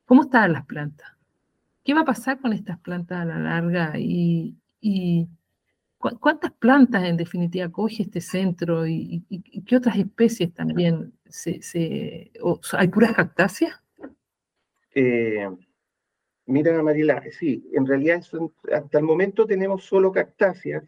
¿Cómo 0.05 0.23
están 0.23 0.53
las 0.53 0.65
plantas? 0.65 1.09
¿Qué 1.83 1.93
va 1.93 2.01
a 2.01 2.05
pasar 2.05 2.39
con 2.39 2.53
estas 2.53 2.79
plantas 2.79 3.21
a 3.21 3.25
la 3.25 3.39
larga? 3.39 3.93
¿Y, 3.97 4.57
cuántas 5.97 6.51
plantas 6.51 7.03
en 7.03 7.17
definitiva 7.17 7.69
coge 7.69 8.03
este 8.03 8.21
centro? 8.21 8.85
¿Y, 8.87 9.23
qué 9.65 9.77
otras 9.77 9.97
especies 9.97 10.53
también? 10.53 11.13
¿Hay 12.73 12.87
puras 12.87 13.13
cactáceas? 13.13 13.81
Eh, 14.93 15.49
mira, 16.45 16.81
Marila, 16.81 17.23
sí, 17.31 17.69
en 17.73 17.85
realidad 17.85 18.23
hasta 18.71 18.97
el 18.97 19.03
momento 19.03 19.45
tenemos 19.45 19.83
solo 19.83 20.11
cactáceas 20.11 20.83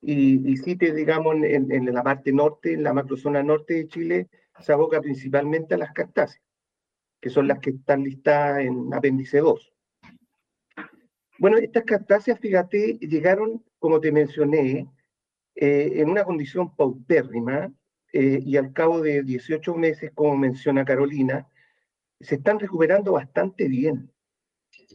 y, 0.00 0.52
y 0.52 0.74
digamos, 0.74 1.36
en, 1.36 1.70
en, 1.70 1.94
la 1.94 2.02
parte 2.02 2.32
norte, 2.32 2.72
en 2.72 2.82
la 2.82 2.92
macrozona 2.92 3.42
norte 3.42 3.74
de 3.74 3.88
Chile, 3.88 4.28
se 4.58 4.72
aboca 4.72 5.00
principalmente 5.00 5.74
a 5.74 5.78
las 5.78 5.92
cactáceas, 5.92 6.42
que 7.20 7.30
son 7.30 7.46
las 7.46 7.60
que 7.60 7.70
están 7.70 8.02
listadas 8.02 8.60
en 8.60 8.92
apéndice 8.92 9.38
2. 9.38 9.72
Bueno, 11.38 11.56
estas 11.58 11.84
cactáceas, 11.84 12.38
fíjate, 12.38 12.98
llegaron, 12.98 13.64
como 13.82 14.00
te 14.00 14.12
mencioné, 14.12 14.88
eh, 15.56 15.92
en 15.96 16.08
una 16.08 16.22
condición 16.22 16.74
paupérrima 16.76 17.68
eh, 18.12 18.40
y 18.40 18.56
al 18.56 18.72
cabo 18.72 19.00
de 19.00 19.24
18 19.24 19.74
meses, 19.74 20.12
como 20.14 20.36
menciona 20.36 20.84
Carolina, 20.84 21.48
se 22.20 22.36
están 22.36 22.60
recuperando 22.60 23.10
bastante 23.10 23.66
bien. 23.66 24.08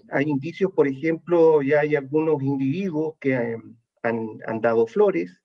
Hay 0.09 0.29
indicios, 0.29 0.71
por 0.71 0.87
ejemplo, 0.87 1.61
ya 1.61 1.81
hay 1.81 1.97
algunos 1.97 2.41
individuos 2.41 3.15
que 3.19 3.33
eh, 3.33 3.57
han, 4.03 4.61
dado 4.61 4.87
flores, 4.87 5.43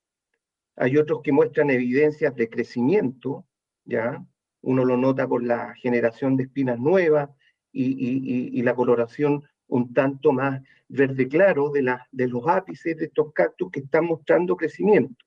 hay 0.77 0.97
otros 0.97 1.21
que 1.25 1.33
muestran 1.33 1.71
evidencias 1.71 2.37
de 2.37 2.49
crecimiento, 2.49 3.45
¿ya? 3.85 4.25
Uno 4.61 4.85
lo 4.85 4.97
nota 4.97 5.27
por 5.27 5.43
la 5.43 5.75
generación 5.75 6.37
de 6.37 6.45
espinas 6.45 6.79
nuevas 6.79 7.29
y, 7.73 8.63
la 8.63 8.77
coloración 8.77 9.43
un 9.73 9.93
tanto 9.95 10.33
más 10.33 10.63
verde 10.89 11.27
claro 11.27 11.71
de, 11.71 11.83
los 12.29 12.47
ápices 12.47 12.97
de 12.97 13.07
estos 13.07 13.33
cactus 13.33 13.71
que 13.71 13.81
están 13.81 14.05
mostrando 14.05 14.57
crecimiento. 14.57 15.25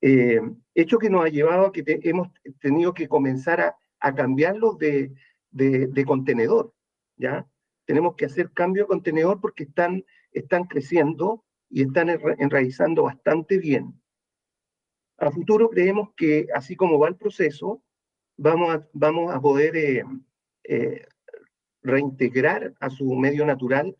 Eh, 0.00 0.40
hecho 0.74 0.98
que 0.98 1.08
nos 1.08 1.24
ha 1.24 1.28
llevado 1.28 1.66
a 1.66 1.72
que 1.72 1.84
hemos 2.02 2.28
tenido 2.60 2.92
que 2.92 3.06
comenzar 3.06 3.76
a, 4.00 4.14
cambiarlos 4.14 4.78
de, 4.78 5.12
contenedor, 6.04 6.74
¿ya? 7.16 7.46
Tenemos 7.84 8.16
que 8.16 8.24
hacer 8.24 8.50
cambio 8.50 8.82
de 8.82 8.88
contenedor 8.88 9.40
porque 9.40 9.64
están, 9.64 10.04
están 10.32 10.64
creciendo 10.64 11.44
y 11.70 11.82
están 11.82 12.10
enraizando 12.10 13.04
bastante 13.04 13.58
bien. 13.58 13.94
A 15.18 15.30
futuro 15.30 15.70
creemos 15.70 16.10
que 16.16 16.48
así 16.52 16.74
como 16.74 16.98
va 16.98 17.06
el 17.06 17.16
proceso, 17.16 17.80
vamos 18.36 18.74
a, 18.74 18.88
vamos 18.92 19.32
a 19.32 19.40
poder 19.40 19.76
eh, 19.76 20.04
eh, 20.64 21.06
reintegrar 21.82 22.74
a 22.80 22.90
su 22.90 23.14
medio 23.14 23.44
natural 23.46 23.96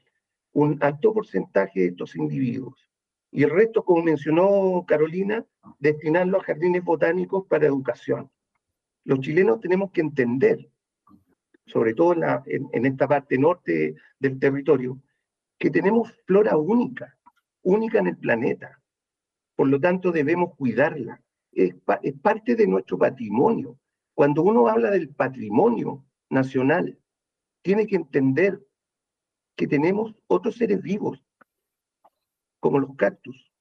un 0.52 0.78
alto 0.80 1.12
porcentaje 1.12 1.80
de 1.80 1.86
estos 1.86 2.16
individuos. 2.16 2.88
Y 3.30 3.44
el 3.44 3.50
resto, 3.50 3.84
como 3.84 4.02
mencionó 4.02 4.84
Carolina, 4.86 5.44
destinarlo 5.78 6.38
a 6.38 6.44
jardines 6.44 6.84
botánicos 6.84 7.46
para 7.46 7.66
educación. 7.66 8.30
Los 9.04 9.20
chilenos 9.20 9.60
tenemos 9.60 9.90
que 9.90 10.02
entender, 10.02 10.68
sobre 11.66 11.94
todo 11.94 12.14
en, 12.46 12.68
en 12.72 12.86
esta 12.86 13.08
parte 13.08 13.38
norte 13.38 13.94
del 14.18 14.38
territorio, 14.38 15.00
que 15.58 15.70
tenemos 15.70 16.12
flora 16.26 16.56
única 16.56 17.18
única 17.62 17.98
en 17.98 18.08
el 18.08 18.16
planeta. 18.16 18.80
Por 19.56 19.68
lo 19.68 19.80
tanto, 19.80 20.12
debemos 20.12 20.54
cuidarla. 20.56 21.22
Es, 21.52 21.74
parte 22.22 22.56
de 22.56 22.66
nuestro 22.66 22.98
patrimonio. 22.98 23.78
Cuando 24.14 24.42
uno 24.42 24.68
habla 24.68 24.90
del 24.90 25.08
patrimonio 25.10 26.04
nacional, 26.30 26.98
tiene 27.62 27.86
que 27.86 27.96
entender 27.96 28.60
que 29.56 29.66
tenemos 29.66 30.14
otros 30.26 30.56
seres 30.56 30.82
vivos, 30.82 31.24
como 32.60 32.78
los 32.78 32.94
cactus, 32.96 33.52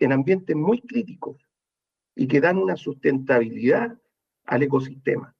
en 0.00 0.12
ambientes 0.12 0.56
muy 0.56 0.80
críticos 0.80 1.36
y 2.16 2.26
que 2.26 2.40
dan 2.40 2.58
una 2.58 2.76
sustentabilidad 2.76 3.98
al 4.44 4.62
ecosistema. 4.62 5.36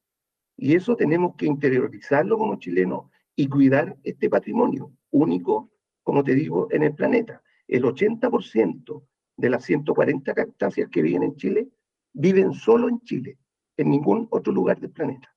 Y 0.56 0.74
eso 0.74 0.96
tenemos 0.96 1.34
que 1.36 1.46
interiorizarlo 1.46 2.38
como 2.38 2.58
chilenos 2.58 3.10
y 3.36 3.48
cuidar 3.48 3.96
este 4.04 4.30
patrimonio 4.30 4.92
único, 5.10 5.70
como 6.02 6.22
te 6.22 6.34
digo, 6.34 6.68
en 6.70 6.84
el 6.84 6.94
planeta. 6.94 7.42
El 7.66 7.84
80% 7.84 9.02
de 9.36 9.50
las 9.50 9.64
140 9.64 10.32
cactáceas 10.34 10.88
que 10.90 11.02
viven 11.02 11.24
en 11.24 11.36
Chile 11.36 11.68
viven 12.12 12.52
solo 12.52 12.88
en 12.88 13.00
Chile, 13.00 13.38
en 13.76 13.90
ningún 13.90 14.28
otro 14.30 14.52
lugar 14.52 14.80
del 14.80 14.90
planeta. 14.90 15.34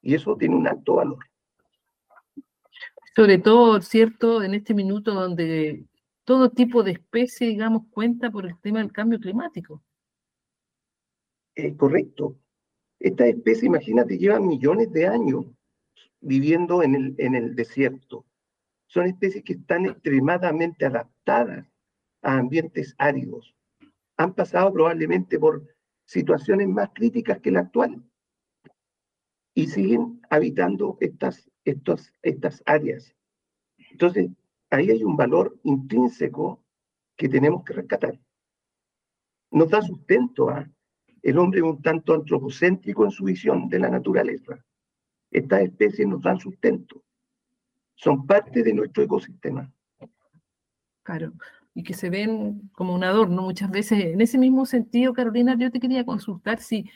Y 0.00 0.14
eso 0.14 0.36
tiene 0.36 0.56
un 0.56 0.66
alto 0.66 0.94
valor. 0.94 1.18
Sobre 3.14 3.38
todo, 3.38 3.80
¿cierto? 3.80 4.42
En 4.42 4.54
este 4.54 4.74
minuto 4.74 5.14
donde 5.14 5.86
todo 6.24 6.50
tipo 6.50 6.82
de 6.82 6.92
especie, 6.92 7.46
digamos, 7.46 7.82
cuenta 7.90 8.30
por 8.30 8.46
el 8.46 8.58
tema 8.60 8.80
del 8.80 8.92
cambio 8.92 9.20
climático. 9.20 9.82
Eh, 11.54 11.76
correcto. 11.76 12.36
Estas 12.98 13.28
especies, 13.28 13.64
imagínate, 13.64 14.18
llevan 14.18 14.46
millones 14.46 14.90
de 14.92 15.06
años 15.06 15.44
viviendo 16.20 16.82
en 16.82 16.94
el, 16.94 17.14
en 17.18 17.34
el 17.34 17.54
desierto. 17.54 18.26
Son 18.86 19.06
especies 19.06 19.44
que 19.44 19.54
están 19.54 19.86
extremadamente 19.86 20.86
adaptadas 20.86 21.66
a 22.22 22.38
ambientes 22.38 22.94
áridos. 22.98 23.54
Han 24.16 24.34
pasado 24.34 24.72
probablemente 24.72 25.38
por 25.38 25.62
situaciones 26.06 26.68
más 26.68 26.90
críticas 26.94 27.40
que 27.40 27.50
la 27.50 27.60
actual 27.60 28.02
y 29.54 29.68
siguen 29.68 30.20
habitando 30.30 30.98
estas, 31.00 31.50
estos, 31.64 32.12
estas 32.22 32.62
áreas. 32.66 33.14
Entonces, 33.90 34.30
ahí 34.70 34.90
hay 34.90 35.04
un 35.04 35.16
valor 35.16 35.58
intrínseco 35.62 36.62
que 37.16 37.28
tenemos 37.28 37.64
que 37.64 37.74
rescatar. 37.74 38.18
Nos 39.50 39.70
da 39.70 39.80
sustento 39.80 40.50
a 40.50 40.68
el 41.22 41.38
hombre 41.38 41.62
un 41.62 41.80
tanto 41.80 42.12
antropocéntrico 42.12 43.04
en 43.04 43.10
su 43.10 43.24
visión 43.24 43.68
de 43.68 43.78
la 43.78 43.88
naturaleza. 43.88 44.62
Estas 45.30 45.62
especies 45.62 46.06
nos 46.06 46.22
dan 46.22 46.38
sustento, 46.38 47.02
son 47.94 48.26
parte 48.26 48.62
de 48.62 48.74
nuestro 48.74 49.04
ecosistema. 49.04 49.72
Claro, 51.02 51.32
y 51.74 51.82
que 51.82 51.94
se 51.94 52.10
ven 52.10 52.70
como 52.72 52.94
un 52.94 53.04
adorno 53.04 53.42
muchas 53.42 53.70
veces. 53.70 54.04
En 54.04 54.20
ese 54.20 54.38
mismo 54.38 54.66
sentido, 54.66 55.12
Carolina, 55.12 55.56
yo 55.58 55.70
te 55.70 55.80
quería 55.80 56.04
consultar 56.04 56.60
si 56.60 56.90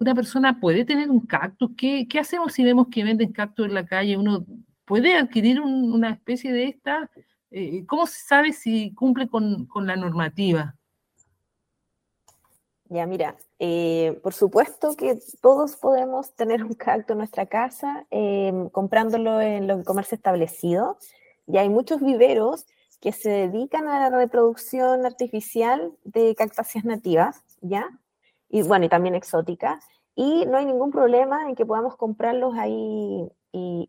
una 0.00 0.14
persona 0.14 0.58
puede 0.58 0.84
tener 0.84 1.10
un 1.10 1.20
cactus. 1.20 1.70
¿Qué, 1.76 2.08
qué 2.08 2.18
hacemos 2.18 2.54
si 2.54 2.64
vemos 2.64 2.88
que 2.90 3.04
venden 3.04 3.32
cactus 3.32 3.66
en 3.66 3.74
la 3.74 3.86
calle? 3.86 4.16
¿Uno 4.16 4.44
puede 4.86 5.14
adquirir 5.14 5.60
una 5.60 6.10
especie 6.10 6.52
de 6.52 6.64
esta? 6.64 7.10
Eh, 7.50 7.84
¿Cómo 7.86 8.06
se 8.06 8.18
sabe 8.26 8.52
si 8.52 8.94
cumple 8.94 9.28
con, 9.28 9.66
con 9.66 9.86
la 9.86 9.96
normativa? 9.96 10.74
Ya, 12.88 13.06
mira, 13.06 13.36
eh, 13.58 14.18
por 14.22 14.32
supuesto 14.32 14.96
que 14.96 15.18
todos 15.40 15.76
podemos 15.76 16.34
tener 16.34 16.64
un 16.64 16.72
cactus 16.72 17.12
en 17.12 17.18
nuestra 17.18 17.46
casa 17.46 18.06
em, 18.10 18.68
comprándolo 18.70 19.40
en 19.40 19.68
los 19.68 19.84
comercios 19.84 20.14
establecidos. 20.14 20.96
Y 21.46 21.58
hay 21.58 21.68
muchos 21.68 22.00
viveros 22.00 22.66
que 23.00 23.12
se 23.12 23.30
dedican 23.30 23.86
a 23.86 24.08
la 24.08 24.16
reproducción 24.16 25.04
artificial 25.04 25.92
de 26.04 26.34
cactáceas 26.34 26.84
nativas, 26.84 27.44
¿ya? 27.60 27.88
Y 28.50 28.62
bueno, 28.62 28.84
y 28.84 28.88
también 28.88 29.14
exóticas. 29.14 29.86
Y 30.14 30.44
no 30.46 30.58
hay 30.58 30.66
ningún 30.66 30.90
problema 30.90 31.48
en 31.48 31.54
que 31.54 31.64
podamos 31.64 31.96
comprarlos 31.96 32.54
ahí 32.58 33.30
y, 33.52 33.88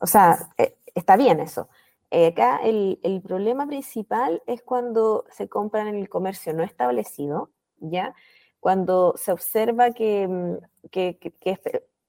o 0.00 0.06
sea, 0.06 0.50
eh, 0.58 0.76
está 0.94 1.16
bien 1.16 1.40
eso. 1.40 1.68
Eh, 2.10 2.28
acá 2.28 2.60
el, 2.62 3.00
el 3.02 3.20
problema 3.20 3.66
principal 3.66 4.42
es 4.46 4.62
cuando 4.62 5.24
se 5.30 5.48
compran 5.48 5.88
en 5.88 5.96
el 5.96 6.08
comercio 6.08 6.54
no 6.54 6.62
establecido, 6.62 7.50
¿ya? 7.80 8.14
Cuando 8.60 9.14
se 9.16 9.32
observa 9.32 9.90
que, 9.90 10.26
mm, 10.28 10.56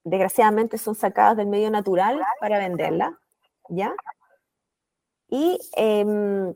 desgraciadamente 0.04 0.78
son 0.78 0.96
sacadas 0.96 1.38
del 1.38 1.48
medio 1.48 1.70
natural 1.70 2.22
para 2.40 2.60
venderla, 2.60 3.20
¿ya? 3.70 3.94
Y, 5.28 5.60
em, 5.76 6.54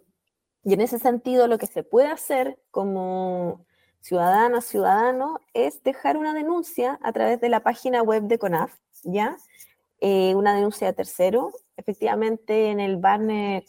y 0.64 0.74
en 0.74 0.82
ese 0.82 1.00
sentido 1.00 1.48
lo 1.48 1.58
que 1.58 1.68
se 1.68 1.84
puede 1.84 2.08
hacer 2.08 2.60
como 2.72 3.66
ciudadana, 4.04 4.60
ciudadano, 4.60 5.40
es 5.54 5.82
dejar 5.82 6.18
una 6.18 6.34
denuncia 6.34 7.00
a 7.02 7.14
través 7.14 7.40
de 7.40 7.48
la 7.48 7.62
página 7.62 8.02
web 8.04 8.24
de 8.24 8.38
CONAF, 8.38 8.74
¿ya? 9.04 9.38
Eh, 10.02 10.36
una 10.36 10.54
denuncia 10.54 10.88
de 10.88 10.94
tercero. 10.94 11.54
Efectivamente, 11.78 12.70
en 12.70 12.82
el 12.82 12.98
banner 12.98 13.64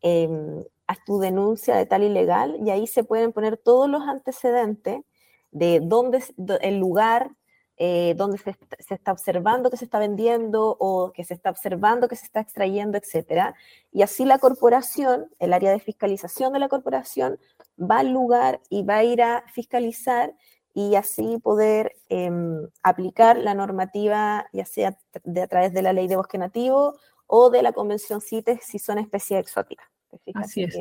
em, 0.00 0.62
haz 0.86 0.98
tu 1.04 1.18
denuncia 1.18 1.74
de 1.74 1.86
tal 1.86 2.04
ilegal 2.04 2.58
y 2.64 2.70
ahí 2.70 2.86
se 2.86 3.02
pueden 3.02 3.32
poner 3.32 3.56
todos 3.56 3.90
los 3.90 4.02
antecedentes 4.02 5.02
de 5.50 5.80
dónde 5.82 6.22
el 6.60 6.78
lugar 6.78 7.32
eh, 7.76 8.14
donde 8.16 8.38
se, 8.38 8.56
está 8.94 9.10
observando 9.10 9.68
que 9.68 9.76
se 9.76 9.84
está 9.84 9.98
vendiendo 9.98 10.76
o 10.78 11.10
que 11.12 11.24
se 11.24 11.34
está 11.34 11.50
observando 11.50 12.06
que 12.06 12.14
se 12.14 12.26
está 12.26 12.38
extrayendo, 12.38 12.96
etcétera. 12.98 13.56
Y 13.90 14.02
así 14.02 14.24
la 14.24 14.38
corporación, 14.38 15.28
el 15.40 15.52
área 15.52 15.72
de 15.72 15.80
fiscalización 15.80 16.52
de 16.52 16.60
la 16.60 16.68
corporación, 16.68 17.40
va 17.78 18.00
al 18.00 18.12
lugar 18.12 18.60
y 18.68 18.82
va 18.82 18.96
a 18.96 19.04
ir 19.04 19.22
a 19.22 19.44
fiscalizar 19.52 20.34
y 20.74 20.94
así 20.94 21.38
poder 21.42 21.92
em, 22.08 22.66
aplicar 22.82 23.36
la 23.36 23.54
normativa, 23.54 24.46
ya 24.52 24.64
sea 24.64 24.98
de, 25.24 25.42
a 25.42 25.46
través 25.46 25.72
de 25.72 25.82
la 25.82 25.92
ley 25.92 26.08
de 26.08 26.16
bosque 26.16 26.38
nativo 26.38 26.94
o 27.26 27.50
de 27.50 27.62
la 27.62 27.72
convención 27.72 28.20
CITES 28.20 28.60
si 28.64 28.78
son 28.78 28.98
especies 28.98 29.40
exóticas. 29.40 29.86
Así 30.34 30.64
es. 30.64 30.76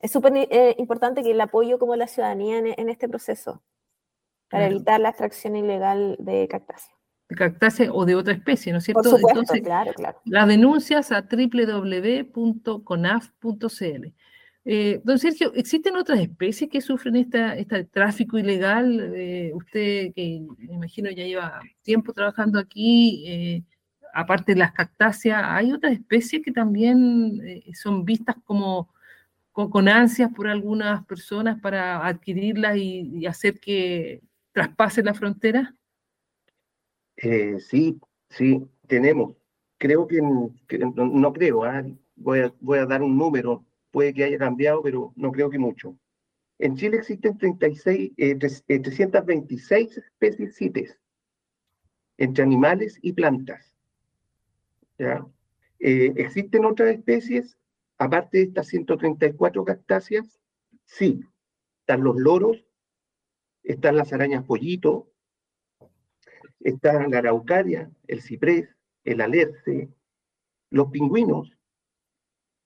Es 0.00 0.12
súper 0.12 0.32
eh, 0.34 0.74
importante 0.78 1.22
que 1.22 1.32
el 1.32 1.40
apoyo 1.40 1.78
como 1.78 1.94
la 1.94 2.06
ciudadanía 2.06 2.58
en, 2.58 2.88
este 2.88 3.08
proceso 3.08 3.62
para 4.48 4.66
evitar 4.66 4.98
la 4.98 5.10
extracción 5.10 5.56
ilegal 5.56 6.16
de 6.18 6.48
cactácea. 6.48 6.94
De 7.28 7.36
cactácea 7.36 7.92
o 7.92 8.06
de 8.06 8.14
otra 8.14 8.32
especie, 8.32 8.72
¿no 8.72 8.78
es 8.78 8.84
cierto? 8.84 9.02
Por 9.02 9.20
supuesto, 9.20 9.52
claro, 9.62 9.92
claro. 9.92 10.18
Las 10.24 10.48
denuncias 10.48 11.12
a 11.12 11.20
www.conaf.cl. 11.30 12.34
Eh, 14.64 15.00
don 15.04 15.18
Sergio, 15.18 15.52
¿existen 15.54 15.96
otras 15.96 16.20
especies 16.20 16.70
que 16.70 16.80
sufren 16.80 17.16
esta, 17.16 17.56
este 17.56 17.84
tráfico 17.84 18.38
ilegal? 18.38 19.12
Eh, 19.14 19.52
usted, 19.54 20.12
que 20.14 20.42
me 20.58 20.74
imagino 20.74 21.10
ya 21.10 21.24
lleva 21.24 21.60
tiempo 21.82 22.12
trabajando 22.12 22.58
aquí, 22.58 23.64
aparte 24.12 24.52
de 24.52 24.58
las 24.58 24.72
cactáceas, 24.72 25.42
hay 25.44 25.72
otras 25.72 25.92
especies 25.92 26.42
que 26.42 26.52
también 26.52 27.40
eh, 27.44 27.74
son 27.74 28.04
vistas 28.04 28.36
como 28.44 28.92
con, 29.52 29.88
ansias 29.88 30.32
por 30.32 30.48
algunas 30.48 31.04
personas 31.04 31.60
para 31.60 32.06
adquirirlas 32.06 32.76
y, 32.76 33.26
hacer 33.26 33.60
que 33.60 34.22
traspasen 34.52 35.04
la 35.04 35.14
frontera? 35.14 35.74
Eh, 37.16 37.58
sí, 37.60 38.00
sí, 38.30 38.66
tenemos. 38.86 39.36
Creo 39.76 40.06
que, 40.06 40.20
no, 40.22 41.32
creo, 41.32 41.64
¿ah? 41.64 41.84
voy, 42.16 42.40
a, 42.40 42.54
voy 42.60 42.78
a 42.78 42.86
dar 42.86 43.02
un 43.02 43.16
número, 43.16 43.64
puede 43.90 44.14
que 44.14 44.24
haya 44.24 44.38
cambiado, 44.38 44.82
pero 44.82 45.12
no 45.16 45.32
creo 45.32 45.50
que 45.50 45.58
mucho. 45.58 45.96
En 46.58 46.76
Chile 46.76 46.98
existen 46.98 47.38
36, 47.38 48.12
326 48.16 49.96
eh, 49.96 50.00
especies 50.00 50.56
CITES, 50.56 51.00
entre 52.18 52.44
animales 52.44 52.98
y 53.00 53.12
plantas. 53.12 53.74
Eh, 54.98 56.12
¿Existen 56.16 56.66
otras 56.66 56.90
especies, 56.90 57.56
aparte 57.96 58.38
de 58.38 58.44
estas 58.44 58.66
134 58.68 59.64
cactáceas? 59.64 60.38
Sí, 60.84 61.24
están 61.80 62.04
los 62.04 62.16
loros, 62.16 62.66
están 63.62 63.96
las 63.96 64.12
arañas 64.12 64.44
pollito, 64.44 65.10
está 66.60 67.06
la 67.08 67.18
araucaria, 67.18 67.90
el 68.06 68.20
ciprés, 68.20 68.68
el 69.04 69.22
alerce, 69.22 69.88
los 70.68 70.90
pingüinos, 70.90 71.56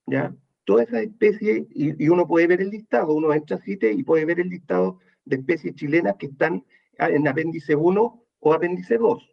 ¿ya? 0.05 0.35
Todas 0.65 0.87
esas 0.87 1.03
especies, 1.03 1.67
y, 1.69 2.09
uno 2.09 2.27
puede 2.27 2.47
ver 2.47 2.61
el 2.61 2.71
listado, 2.71 3.13
uno 3.13 3.33
entra 3.33 3.57
a 3.57 3.61
CITE 3.61 3.93
y 3.93 4.03
puede 4.03 4.25
ver 4.25 4.39
el 4.39 4.49
listado 4.49 4.99
de 5.23 5.37
especies 5.37 5.75
chilenas 5.75 6.15
que 6.17 6.27
están 6.27 6.65
en 6.97 7.27
apéndice 7.27 7.75
1 7.75 8.23
o 8.39 8.53
apéndice 8.53 8.97
2. 8.97 9.31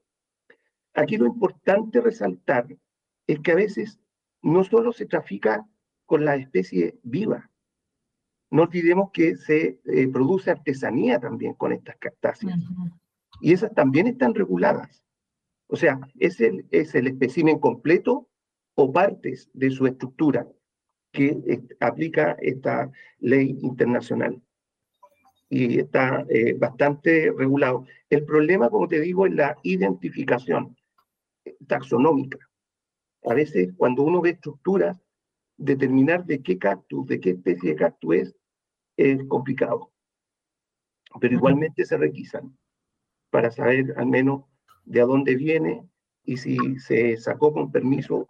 Aquí 0.94 1.16
lo 1.16 1.26
importante 1.26 2.00
resaltar 2.00 2.66
es 3.26 3.40
que 3.40 3.52
a 3.52 3.56
veces 3.56 3.98
no 4.42 4.62
solo 4.62 4.92
se 4.92 5.06
trafica 5.06 5.66
con 6.04 6.24
la 6.24 6.36
especie 6.36 6.98
viva, 7.02 7.50
no 8.52 8.64
olvidemos 8.64 9.10
que 9.12 9.36
se 9.36 9.80
eh, 9.86 10.08
produce 10.08 10.50
artesanía 10.50 11.18
también 11.18 11.54
con 11.54 11.72
estas 11.72 11.96
cactáceas. 11.96 12.60
Y 13.40 13.54
esas 13.54 13.72
también 13.72 14.06
están 14.06 14.34
reguladas. 14.34 15.02
O 15.68 15.76
sea, 15.76 15.98
es 16.18 16.38
el, 16.42 16.66
es 16.70 16.94
el 16.94 17.06
espécimen 17.06 17.58
completo 17.58 18.28
o 18.74 18.92
partes 18.92 19.48
de 19.54 19.70
su 19.70 19.86
estructura 19.86 20.46
que 21.12 21.60
aplica 21.80 22.36
esta 22.40 22.90
ley 23.20 23.58
internacional. 23.62 24.40
Y 25.48 25.78
está 25.78 26.24
eh, 26.30 26.54
bastante 26.54 27.30
regulado. 27.36 27.84
El 28.08 28.24
problema, 28.24 28.70
como 28.70 28.88
te 28.88 29.00
digo, 29.00 29.26
es 29.26 29.34
la 29.34 29.56
identificación 29.62 30.76
taxonómica 31.66 32.38
a 33.24 33.34
veces 33.34 33.72
cuando 33.76 34.02
uno 34.02 34.20
ve 34.20 34.30
estructuras, 34.30 35.00
determinar 35.56 36.24
de 36.24 36.42
qué 36.42 36.58
cactus, 36.58 37.06
de 37.06 37.20
qué 37.20 37.30
especie 37.30 37.70
de 37.70 37.76
cactus 37.76 38.14
es, 38.16 38.36
es 38.96 39.24
complicado. 39.28 39.92
Pero 41.20 41.34
igualmente 41.34 41.84
se 41.84 41.96
requisan 41.96 42.56
para 43.30 43.50
saber 43.50 43.94
al 43.96 44.06
menos 44.06 44.44
de 44.84 45.00
a 45.00 45.04
dónde 45.04 45.36
viene 45.36 45.86
y 46.24 46.36
si 46.36 46.56
se 46.78 47.16
sacó 47.16 47.52
con 47.52 47.70
permiso 47.70 48.26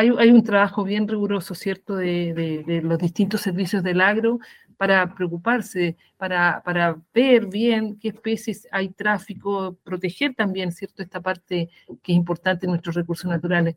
Hay, 0.00 0.10
hay 0.16 0.30
un 0.30 0.42
trabajo 0.42 0.82
bien 0.82 1.06
riguroso, 1.06 1.54
¿cierto?, 1.54 1.94
de, 1.94 2.32
de, 2.32 2.64
de, 2.64 2.80
los 2.80 2.96
distintos 2.98 3.42
servicios 3.42 3.82
del 3.82 4.00
agro 4.00 4.38
para 4.78 5.14
preocuparse, 5.14 5.98
para, 6.16 6.62
para 6.64 6.96
ver 7.12 7.44
bien 7.48 7.98
qué 7.98 8.08
especies 8.08 8.66
hay 8.72 8.88
tráfico, 8.88 9.76
proteger 9.84 10.34
también, 10.34 10.72
¿cierto?, 10.72 11.02
esta 11.02 11.20
parte 11.20 11.68
que 12.02 12.12
es 12.12 12.16
importante 12.16 12.64
en 12.64 12.70
nuestros 12.70 12.96
recursos 12.96 13.30
naturales. 13.30 13.76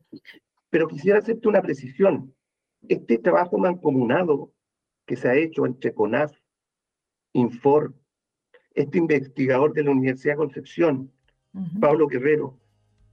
Pero 0.69 0.87
quisiera 0.87 1.19
hacerte 1.19 1.45
una 1.45 1.61
precisión. 1.61 2.33
Este 2.87 3.17
trabajo 3.17 3.57
mancomunado 3.57 4.53
que 5.05 5.17
se 5.17 5.27
ha 5.27 5.35
hecho 5.35 5.65
entre 5.65 5.93
CONAF, 5.93 6.31
Infor, 7.33 7.93
este 8.73 8.97
investigador 8.97 9.73
de 9.73 9.83
la 9.83 9.91
Universidad 9.91 10.35
de 10.35 10.37
Concepción, 10.37 11.11
uh 11.53 11.59
-huh. 11.59 11.79
Pablo 11.81 12.07
Guerrero, 12.07 12.62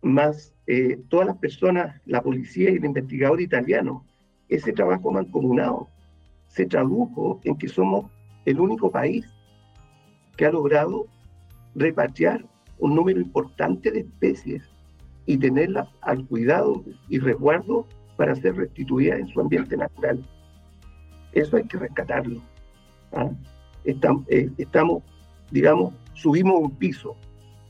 más 0.03 0.55
eh, 0.67 0.99
todas 1.09 1.27
las 1.27 1.37
personas, 1.37 2.01
la 2.07 2.23
policía 2.23 2.71
y 2.71 2.77
el 2.77 2.85
investigador 2.85 3.41
italiano, 3.41 4.07
ese 4.49 4.73
trabajo 4.73 5.11
mancomunado 5.11 5.89
se 6.49 6.67
tradujo 6.67 7.41
en 7.45 7.57
que 7.57 7.69
somos 7.69 8.11
el 8.45 8.59
único 8.59 8.91
país 8.91 9.27
que 10.37 10.47
ha 10.47 10.51
logrado 10.51 11.07
repatriar 11.75 12.45
un 12.79 12.95
número 12.95 13.21
importante 13.21 13.91
de 13.91 14.01
especies 14.01 14.63
y 15.27 15.37
tenerlas 15.37 15.89
al 16.01 16.27
cuidado 16.27 16.83
y 17.09 17.19
resguardo 17.19 17.87
para 18.17 18.35
ser 18.35 18.57
restituidas 18.57 19.21
en 19.21 19.29
su 19.29 19.41
ambiente 19.41 19.77
natural. 19.77 20.27
Eso 21.33 21.57
hay 21.57 21.65
que 21.65 21.79
rescatarlo. 21.79 22.43
¿ah? 23.13 23.31
Estamos, 23.85 24.25
eh, 24.29 24.51
estamos, 24.59 25.03
digamos, 25.51 25.95
subimos 26.15 26.61
un 26.61 26.71
piso 26.77 27.17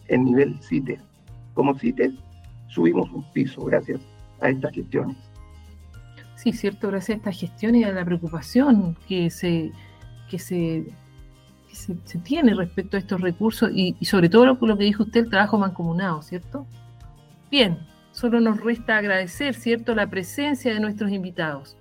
en 0.08 0.24
nivel 0.24 0.58
CITES. 0.62 1.09
Como 1.60 1.74
CITES, 1.74 2.14
subimos 2.68 3.10
un 3.12 3.22
piso 3.34 3.62
gracias 3.66 4.00
a 4.40 4.48
estas 4.48 4.72
gestiones. 4.72 5.14
Sí, 6.34 6.54
cierto, 6.54 6.88
gracias 6.88 7.16
a 7.16 7.18
esta 7.18 7.32
gestión 7.32 7.74
y 7.74 7.84
a 7.84 7.92
la 7.92 8.02
preocupación 8.02 8.96
que 9.06 9.28
se, 9.28 9.70
que 10.30 10.38
se, 10.38 10.86
se, 11.70 12.18
tiene 12.20 12.54
respecto 12.54 12.96
a 12.96 13.00
estos 13.00 13.20
recursos 13.20 13.70
y, 13.74 13.94
sobre 14.06 14.30
todo 14.30 14.46
lo, 14.46 14.58
lo, 14.58 14.78
que 14.78 14.84
dijo 14.84 15.02
usted, 15.02 15.24
el 15.24 15.28
trabajo 15.28 15.58
mancomunado, 15.58 16.22
¿cierto? 16.22 16.66
Bien, 17.50 17.76
solo 18.12 18.40
nos 18.40 18.58
resta 18.58 18.96
agradecer, 18.96 19.54
¿cierto?, 19.54 19.94
la 19.94 20.08
presencia 20.08 20.72
de 20.72 20.80
nuestros 20.80 21.10
invitados. 21.12 21.76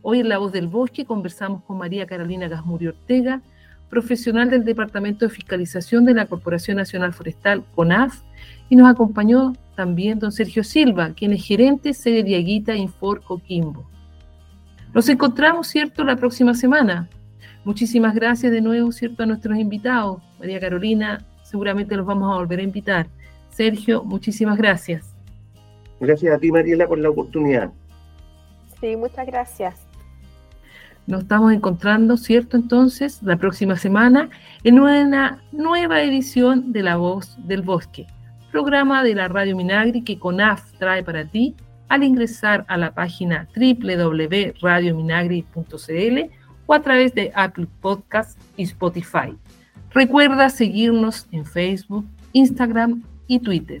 Hoy 0.00 0.20
en 0.20 0.30
La 0.30 0.38
Voz 0.38 0.52
del 0.52 0.68
Bosque 0.68 1.04
conversamos 1.04 1.64
con 1.64 1.76
María 1.76 2.06
Carolina 2.06 2.48
Gasmuri 2.48 2.86
Ortega, 2.86 3.42
profesional 3.88 4.50
del 4.50 4.64
Departamento 4.64 5.24
de 5.24 5.34
Fiscalización 5.34 6.04
de 6.04 6.14
la 6.14 6.26
Corporación 6.26 6.76
Nacional 6.76 7.12
Forestal, 7.12 7.64
CONAF, 7.74 8.20
y 8.68 8.76
nos 8.76 8.88
acompañó 8.88 9.54
también 9.74 10.18
don 10.18 10.32
Sergio 10.32 10.62
Silva, 10.62 11.12
quien 11.14 11.32
es 11.32 11.44
gerente 11.44 11.94
sede 11.94 12.22
Diaguita 12.22 12.74
Infor 12.74 13.22
Coquimbo. 13.22 13.88
Nos 14.94 15.08
encontramos, 15.08 15.68
¿cierto?, 15.68 16.04
la 16.04 16.16
próxima 16.16 16.54
semana. 16.54 17.08
Muchísimas 17.64 18.14
gracias 18.14 18.52
de 18.52 18.60
nuevo, 18.60 18.92
¿cierto?, 18.92 19.22
a 19.22 19.26
nuestros 19.26 19.58
invitados. 19.58 20.22
María 20.38 20.60
Carolina, 20.60 21.24
seguramente 21.42 21.96
los 21.96 22.06
vamos 22.06 22.32
a 22.32 22.36
volver 22.36 22.60
a 22.60 22.62
invitar. 22.62 23.06
Sergio, 23.50 24.04
muchísimas 24.04 24.56
gracias. 24.58 25.14
Gracias 26.00 26.34
a 26.34 26.38
ti, 26.38 26.52
Mariela, 26.52 26.86
por 26.86 26.98
la 26.98 27.10
oportunidad. 27.10 27.70
Sí, 28.80 28.96
muchas 28.96 29.26
gracias. 29.26 29.87
Nos 31.08 31.22
estamos 31.22 31.52
encontrando, 31.54 32.18
¿cierto? 32.18 32.58
Entonces, 32.58 33.22
la 33.22 33.38
próxima 33.38 33.76
semana 33.76 34.28
en 34.62 34.78
una 34.78 35.42
nueva 35.52 36.02
edición 36.02 36.70
de 36.70 36.82
La 36.82 36.96
Voz 36.96 37.34
del 37.46 37.62
Bosque, 37.62 38.06
programa 38.52 39.02
de 39.02 39.14
la 39.14 39.26
Radio 39.26 39.56
Minagri 39.56 40.02
que 40.02 40.18
CONAF 40.18 40.70
trae 40.78 41.02
para 41.02 41.24
ti 41.24 41.54
al 41.88 42.04
ingresar 42.04 42.66
a 42.68 42.76
la 42.76 42.92
página 42.92 43.48
www.radiominagri.cl 43.56 46.30
o 46.66 46.74
a 46.74 46.82
través 46.82 47.14
de 47.14 47.32
Apple 47.34 47.68
Podcast 47.80 48.38
y 48.58 48.64
Spotify. 48.64 49.34
Recuerda 49.94 50.50
seguirnos 50.50 51.26
en 51.32 51.46
Facebook, 51.46 52.04
Instagram 52.34 53.02
y 53.26 53.38
Twitter. 53.38 53.80